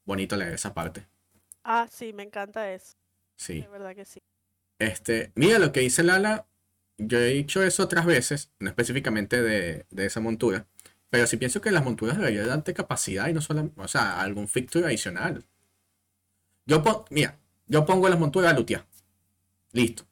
[0.05, 1.07] bonito leer esa parte.
[1.63, 2.95] Ah, sí, me encanta eso.
[3.35, 3.61] Sí.
[3.61, 4.19] De verdad que sí.
[4.79, 6.47] Este, mira lo que dice Lala.
[6.97, 10.67] Yo he dicho eso otras veces, no específicamente de, de esa montura,
[11.09, 14.47] pero sí pienso que las monturas deberían darte capacidad y no solo, o sea, algún
[14.47, 15.43] feature adicional.
[16.67, 18.85] Yo pon, mira, yo pongo las monturas a lutear.
[19.71, 20.05] Listo.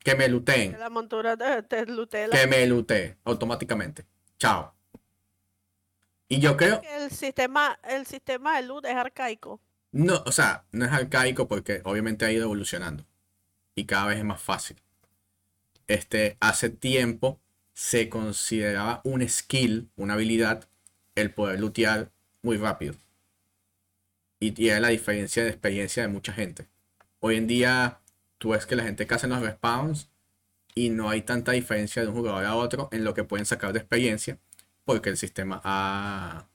[0.00, 0.78] Que me Que luteen.
[0.78, 4.04] la montura te, te la- Que me lutee automáticamente.
[4.38, 4.73] Chao.
[6.28, 9.60] Y yo creo, El sistema, el sistema de loot es arcaico.
[9.92, 13.04] No, o sea, no es arcaico porque obviamente ha ido evolucionando
[13.74, 14.76] y cada vez es más fácil.
[15.86, 17.40] Este, hace tiempo
[17.74, 20.68] se consideraba un skill, una habilidad,
[21.14, 22.10] el poder lootear
[22.42, 22.94] muy rápido.
[24.40, 26.66] Y, y era la diferencia de experiencia de mucha gente.
[27.20, 28.00] Hoy en día,
[28.38, 30.08] tú ves que la gente que hace los respawns
[30.74, 33.72] y no hay tanta diferencia de un jugador a otro en lo que pueden sacar
[33.72, 34.38] de experiencia
[34.84, 36.48] porque el sistema ha,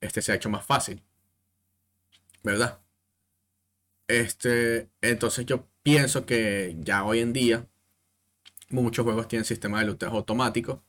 [0.00, 1.02] este, se ha hecho más fácil.
[2.42, 2.80] ¿verdad?
[4.08, 7.66] Este, entonces yo pienso que ya hoy en día
[8.70, 10.82] muchos juegos tienen sistema de luteo automático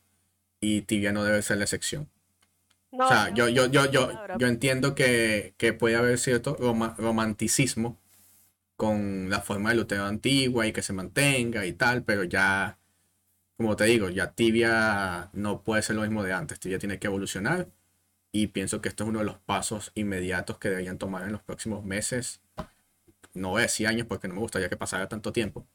[0.59, 2.09] y Tibia no debe ser la excepción.
[2.91, 6.95] No, o sea, yo, yo, yo, yo, yo entiendo que, que puede haber cierto roma-
[6.97, 7.99] romanticismo
[8.75, 12.76] con la forma de luteo antigua y que se mantenga y tal, pero ya,
[13.57, 16.59] como te digo, ya Tibia no puede ser lo mismo de antes.
[16.59, 17.69] Tibia tiene que evolucionar
[18.31, 21.41] y pienso que esto es uno de los pasos inmediatos que deberían tomar en los
[21.43, 22.41] próximos meses.
[23.33, 25.67] No voy a decir años porque no me gustaría que pasara tanto tiempo,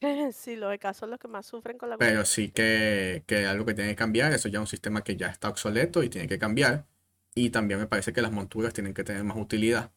[0.32, 3.46] Sí, los de casos son los que más sufren con la pero sí que, que
[3.46, 4.32] algo que tiene que cambiar.
[4.32, 6.86] Eso ya es un sistema que ya está obsoleto y tiene que cambiar.
[7.34, 9.90] Y también me parece que las monturas tienen que tener más utilidad.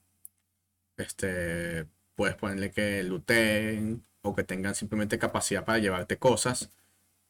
[0.97, 1.85] Este,
[2.15, 6.69] puedes ponerle que looten o que tengan simplemente capacidad para llevarte cosas.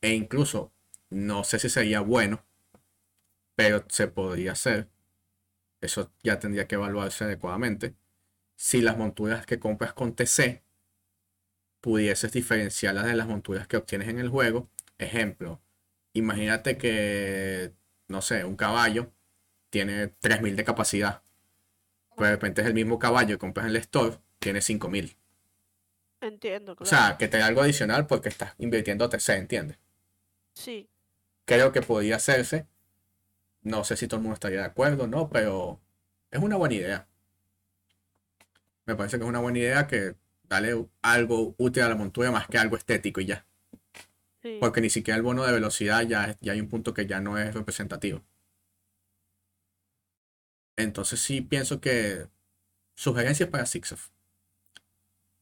[0.02, 0.72] E incluso,
[1.10, 2.46] no sé si sería bueno,
[3.56, 4.90] pero se podría hacer.
[5.82, 7.96] Eso ya tendría que evaluarse adecuadamente.
[8.56, 10.62] Si las monturas que compras con TC
[11.82, 14.70] pudieses diferenciarlas de las monturas que obtienes en el juego.
[14.98, 15.62] Ejemplo,
[16.14, 17.74] imagínate que,
[18.08, 19.12] no sé, un caballo
[19.70, 21.24] tiene 3000 de capacidad.
[22.16, 25.16] Pero de repente es el mismo caballo que compras en el store, tiene 5000.
[26.22, 29.78] Entiendo, O sea, que te da algo adicional porque estás invirtiendo TC, ¿entiendes?
[30.60, 30.90] Sí,
[31.46, 32.68] Creo que podría hacerse.
[33.62, 35.30] No sé si todo el mundo estaría de acuerdo, ¿no?
[35.30, 35.80] Pero
[36.32, 37.08] es una buena idea.
[38.86, 42.48] Me parece que es una buena idea que dale algo útil a la montura más
[42.48, 43.46] que algo estético y ya.
[44.42, 44.58] sí.
[44.60, 47.38] Porque ni siquiera el bono de velocidad ya, ya hay un punto que ya no
[47.38, 48.24] es representativo.
[50.78, 52.28] Entonces sí pienso que
[52.96, 54.10] sugerencias para Sixof.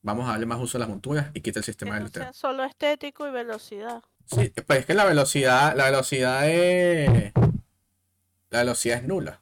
[0.02, 2.08] Vamos a darle más uso a las monturas y quita el Que sistema de no
[2.10, 4.04] sea solo estético y velocidad.
[4.30, 7.32] Sí, pues es que la velocidad, la velocidad es.
[8.50, 9.42] La velocidad es nula.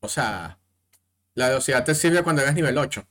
[0.00, 0.58] O sea,
[1.34, 3.06] la velocidad te sirve cuando eres nivel 8.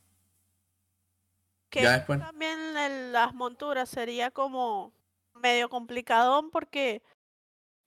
[1.70, 2.20] Que Ya después.
[2.20, 4.94] también las monturas sería como
[5.34, 7.02] medio complicadón porque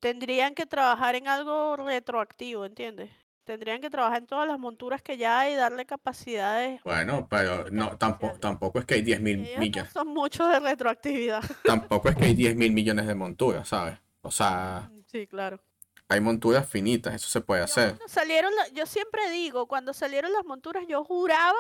[0.01, 3.11] tendrían que trabajar en algo retroactivo, ¿entiendes?
[3.47, 6.83] Tendrían que trabajar en todas las monturas que ya hay y darle capacidades.
[6.83, 9.93] Bueno, pero no, tampoco, tampoco es que hay 10 mil no millones.
[9.93, 11.43] son muchos de retroactividad.
[11.65, 13.99] Tampoco es que hay 10 mil millones de monturas, ¿sabes?
[14.23, 15.61] O sea, Sí, claro.
[16.09, 17.97] hay monturas finitas, eso se puede Yo hacer.
[18.09, 21.55] salieron, la- yo siempre digo, cuando salieron las monturas, yo juraba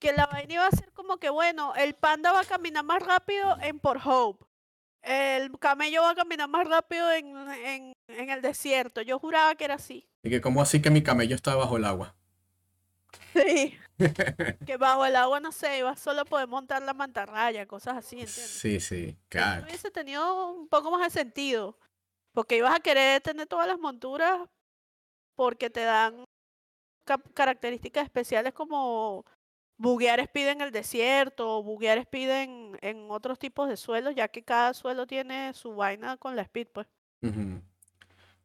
[0.00, 3.02] que la vaina iba a ser como que, bueno, el panda va a caminar más
[3.04, 4.44] rápido en Port Hope.
[5.02, 9.00] El camello va a caminar más rápido en, en, en el desierto.
[9.02, 10.06] Yo juraba que era así.
[10.22, 12.14] Y que, ¿cómo así que mi camello está bajo el agua?
[13.32, 13.78] Sí.
[14.66, 18.20] que bajo el agua, no sé, iba solo a poder montar la mantarraya, cosas así,
[18.20, 18.50] ¿entiendes?
[18.50, 19.64] Sí, sí, Eso claro.
[19.64, 21.76] hubiese tenido un poco más de sentido.
[22.32, 24.48] Porque ibas a querer tener todas las monturas
[25.34, 26.24] porque te dan
[27.34, 29.24] características especiales como
[29.78, 34.28] buguear speed en el desierto o buguear speed en, en otros tipos de suelos, ya
[34.28, 36.86] que cada suelo tiene su vaina con la speed, pues.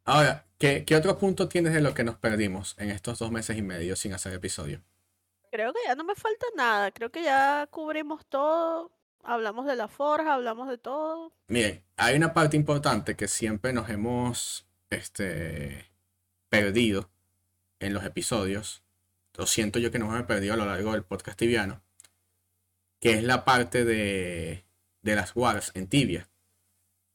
[0.04, 3.56] Ahora, ¿qué, qué otro punto tienes de lo que nos perdimos en estos dos meses
[3.58, 4.82] y medio sin hacer episodio?
[5.50, 9.88] Creo que ya no me falta nada, creo que ya cubrimos todo, hablamos de la
[9.88, 11.32] forja, hablamos de todo.
[11.48, 15.90] Miren, hay una parte importante que siempre nos hemos este,
[16.48, 17.10] perdido
[17.80, 18.83] en los episodios.
[19.36, 21.82] Lo siento yo que nos hemos perdido a lo largo del podcast tibiano.
[23.00, 24.64] Que es la parte de,
[25.02, 26.28] de las wars en tibia.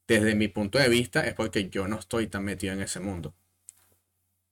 [0.06, 3.34] Desde mi punto de vista es porque yo no estoy tan metido en ese mundo.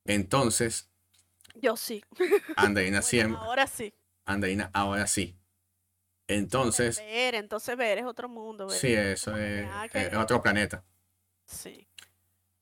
[0.04, 0.88] Entonces,
[1.54, 2.02] Yo sí.
[2.56, 3.94] Andreina Bueno, siempre, ahora sí.
[4.24, 5.36] Andreina ahora sí.
[6.26, 8.66] Entonces, Ver, entonces ver es otro mundo.
[8.68, 10.84] ver sí, es eso es, que- es otro planeta.
[11.46, 11.86] Sí.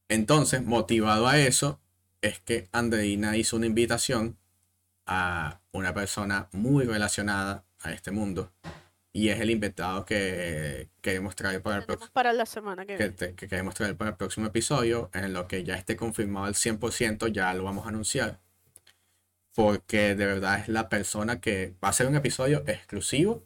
[0.09, 1.81] Entonces, motivado a eso,
[2.23, 4.39] es que Andreina hizo una invitación
[5.07, 8.53] a una persona muy relacionada a este mundo.
[9.13, 13.35] Y es el invitado que queremos traer para el para la semana que que, viene.
[13.35, 17.29] que queremos traer para el próximo episodio, en lo que ya esté confirmado al 100%,
[17.29, 18.41] ya lo vamos a anunciar.
[19.55, 23.43] Porque de verdad es la persona que va a ser un episodio exclusivo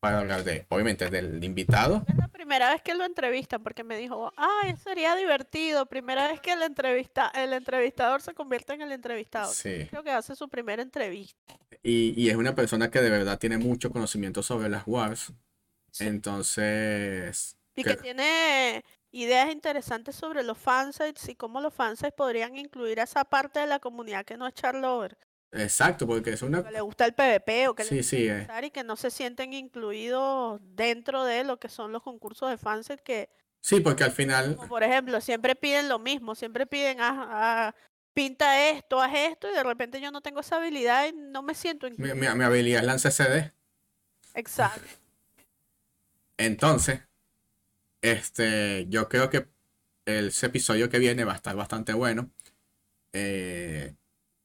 [0.00, 2.04] para hablar de, obviamente, del invitado.
[2.48, 5.84] Primera vez que lo entrevistan porque me dijo, ay, sería divertido.
[5.84, 9.52] Primera vez que el, entrevista el entrevistador se convierte en el entrevistado.
[9.52, 9.86] Sí.
[9.90, 11.54] Creo que hace su primera entrevista.
[11.82, 15.30] Y, y es una persona que de verdad tiene mucho conocimiento sobre las wars.
[15.90, 16.06] Sí.
[16.06, 22.56] Entonces, Y que que- tiene ideas interesantes sobre los fansites y cómo los fansites podrían
[22.56, 25.18] incluir a esa parte de la comunidad que no es charlover.
[25.52, 26.62] Exacto, porque es una...
[26.62, 28.46] Que le gusta el PvP o que Sí, le sí, eh.
[28.62, 33.00] y que no se sienten incluidos dentro de lo que son los concursos de fansit
[33.00, 33.28] que
[33.60, 37.26] Sí, porque al final, Como por ejemplo, siempre piden lo mismo, siempre piden, "Ah,
[37.68, 37.74] ah,
[38.14, 41.54] pinta esto, haz esto, y de repente yo no tengo esa habilidad y no me
[41.54, 42.14] siento mi, incluida.
[42.14, 43.52] mi- mi habilidad es lanzar CD.
[44.34, 44.80] Exacto.
[46.36, 47.00] Entonces,
[48.02, 49.48] este, yo creo que
[50.06, 52.30] el, ese episodio que viene va a estar bastante bueno.
[53.12, 53.94] Eh,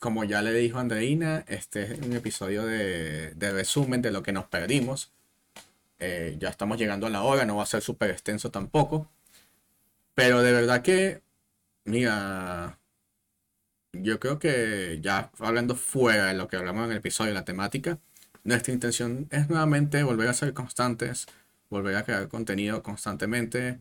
[0.03, 4.33] como ya le dijo Andreina, este es un episodio de, de resumen de lo que
[4.33, 5.13] nos perdimos.
[5.97, 9.09] Eh, ya estamos llegando a la hora, no va a ser súper extenso tampoco.
[10.13, 11.21] Pero de verdad que,
[11.85, 12.79] mira,
[13.93, 17.97] yo creo que ya hablando fuera de lo que hablamos en el episodio, la temática,
[18.43, 21.27] nuestra intención es nuevamente volver a ser constantes,
[21.69, 23.79] volver a crear contenido constantemente,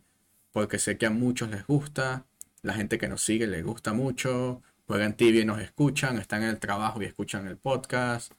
[0.53, 2.27] porque sé que a muchos les gusta,
[2.63, 4.63] la gente que nos sigue les gusta mucho,
[4.93, 8.31] juegan tibia y nos escuchan, están en el trabajo y escuchan el podcast.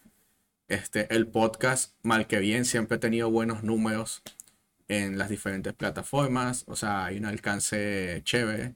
[0.68, 4.22] Este, el podcast, mal que bien, siempre ha tenido buenos números
[4.88, 8.76] en las diferentes plataformas, o sea, hay un alcance chévere.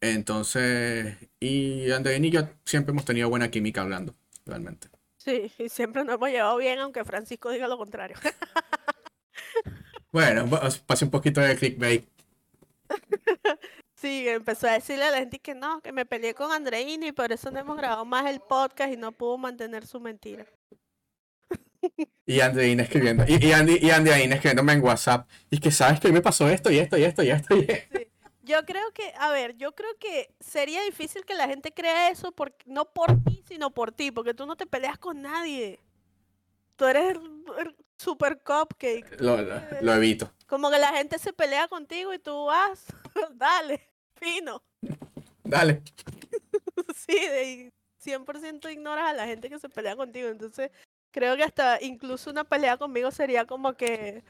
[0.00, 4.14] Entonces, y Andreina y yo siempre hemos tenido buena química hablando,
[4.46, 4.90] realmente.
[5.16, 8.16] Sí, y siempre nos hemos llevado bien, aunque Francisco diga lo contrario.
[10.10, 10.48] Bueno,
[10.86, 12.08] pase un poquito de clickbait.
[14.00, 17.12] Sí, empezó a decirle a la gente que no, que me peleé con Andreina y
[17.12, 20.46] por eso no hemos grabado más el podcast y no pudo mantener su mentira.
[22.26, 23.24] Y Andreina escribiendo.
[23.26, 25.28] Y, y, Andy, y Andreina escribiéndome en WhatsApp.
[25.50, 27.98] Y que sabes que me pasó esto y esto y esto y esto y esto.
[28.42, 32.32] Yo creo que, a ver, yo creo que sería difícil que la gente crea eso
[32.32, 35.80] porque, no por ti, sino por ti, porque tú no te peleas con nadie.
[36.76, 37.18] Tú eres
[37.98, 39.20] super cupcake.
[39.20, 40.30] Lo, lo, lo evito.
[40.46, 42.84] Como que la gente se pelea contigo y tú vas,
[43.34, 43.82] dale,
[44.16, 44.62] fino.
[45.44, 45.82] Dale.
[46.94, 47.72] Sí, de- y
[48.04, 50.28] 100% ignoras a la gente que se pelea contigo.
[50.28, 50.70] Entonces,
[51.10, 54.22] creo que hasta incluso una pelea conmigo sería como que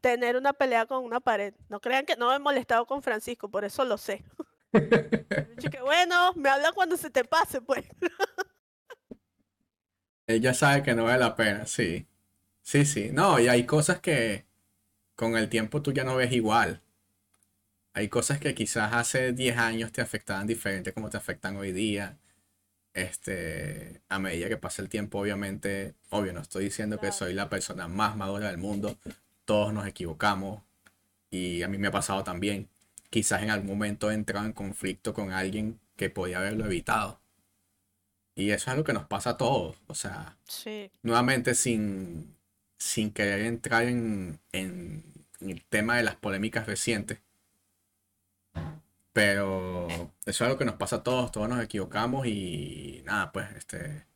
[0.00, 1.54] tener una pelea con una pared.
[1.68, 4.24] No crean que no me he molestado con Francisco, por eso lo sé.
[5.70, 7.84] Que bueno, me habla cuando se te pase, pues.
[10.26, 12.06] Ella sabe que no vale la pena, sí.
[12.64, 13.10] Sí, sí.
[13.12, 14.46] No, y hay cosas que
[15.14, 16.82] con el tiempo tú ya no ves igual.
[17.92, 22.18] Hay cosas que quizás hace 10 años te afectaban diferente como te afectan hoy día.
[22.94, 27.48] Este, a medida que pasa el tiempo, obviamente, obvio, no estoy diciendo que soy la
[27.48, 28.98] persona más madura del mundo.
[29.44, 30.62] Todos nos equivocamos
[31.30, 32.68] y a mí me ha pasado también.
[33.10, 37.20] Quizás en algún momento he entrado en conflicto con alguien que podía haberlo evitado.
[38.34, 39.76] Y eso es algo que nos pasa a todos.
[39.86, 42.34] O sea, Sí, nuevamente sin,
[42.84, 45.04] sin querer entrar en, en-
[45.40, 47.20] en el tema de las polémicas recientes.
[49.12, 53.46] Pero eso es algo que nos pasa a todos, todos nos equivocamos y nada, pues
[53.56, 54.06] este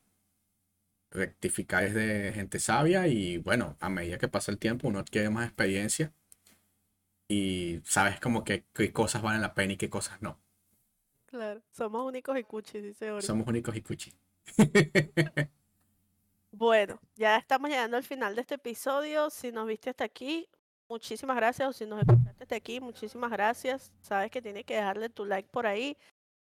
[1.11, 5.29] rectificar es de gente sabia y bueno, a medida que pasa el tiempo uno adquiere
[5.29, 6.13] más experiencia
[7.29, 10.37] y sabes como que qué cosas valen la pena y qué cosas no.
[11.25, 11.61] claro.
[11.71, 13.25] Somos únicos y cuchis, dice Ori.
[13.25, 14.13] Somos únicos y cuchi.
[16.51, 19.29] Bueno, ya estamos llegando al final de este episodio.
[19.29, 20.47] Si nos viste hasta aquí,
[20.89, 21.69] muchísimas gracias.
[21.69, 23.91] O si nos escuchaste hasta aquí, muchísimas gracias.
[24.01, 25.95] Sabes que tienes que dejarle tu like por ahí,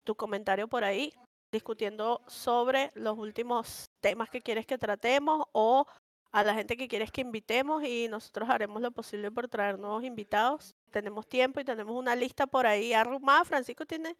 [0.04, 1.12] tu comentario por ahí,
[1.52, 5.86] discutiendo sobre los últimos temas que quieres que tratemos o
[6.32, 10.04] a la gente que quieres que invitemos y nosotros haremos lo posible por traer nuevos
[10.04, 10.74] invitados.
[10.90, 13.44] Tenemos tiempo y tenemos una lista por ahí arrumada.
[13.44, 14.16] Francisco tiene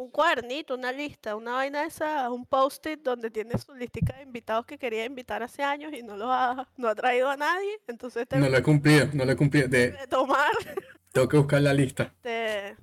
[0.00, 4.22] un cuadernito, una lista, una vaina de esa, un post-it donde tiene su listica de
[4.22, 7.80] invitados que quería invitar hace años y no lo ha, no ha traído a nadie.
[7.86, 9.68] Entonces No tengo lo he cumplido, no lo he cumplido.
[9.68, 10.50] De- que tomar.
[11.12, 12.04] tengo que buscar la lista.
[12.04, 12.76] Este,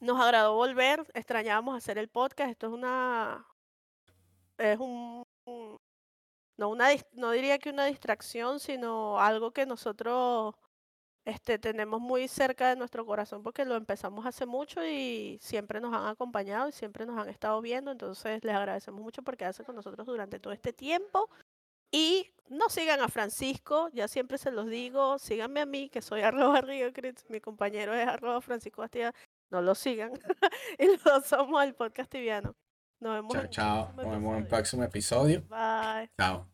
[0.00, 2.50] nos agradó volver, extrañábamos hacer el podcast.
[2.50, 3.46] Esto es una
[4.58, 5.78] es un, un-
[6.56, 10.54] no una no diría que una distracción, sino algo que nosotros
[11.24, 15.94] este, tenemos muy cerca de nuestro corazón porque lo empezamos hace mucho y siempre nos
[15.94, 17.90] han acompañado y siempre nos han estado viendo.
[17.90, 21.30] Entonces les agradecemos mucho por quedarse con nosotros durante todo este tiempo.
[21.90, 26.22] Y no sigan a Francisco, ya siempre se los digo, síganme a mí, que soy
[26.22, 29.14] arroba Riocritz, mi compañero es arroba Francisco Bastida,
[29.50, 30.12] no lo sigan.
[30.78, 32.54] y los somos el podcast tibiano.
[33.00, 33.92] Nos vemos Chao, en chao.
[33.94, 34.48] Nos vemos en un episodio.
[34.48, 35.42] próximo episodio.
[35.48, 36.10] Bye.
[36.18, 36.53] Chao.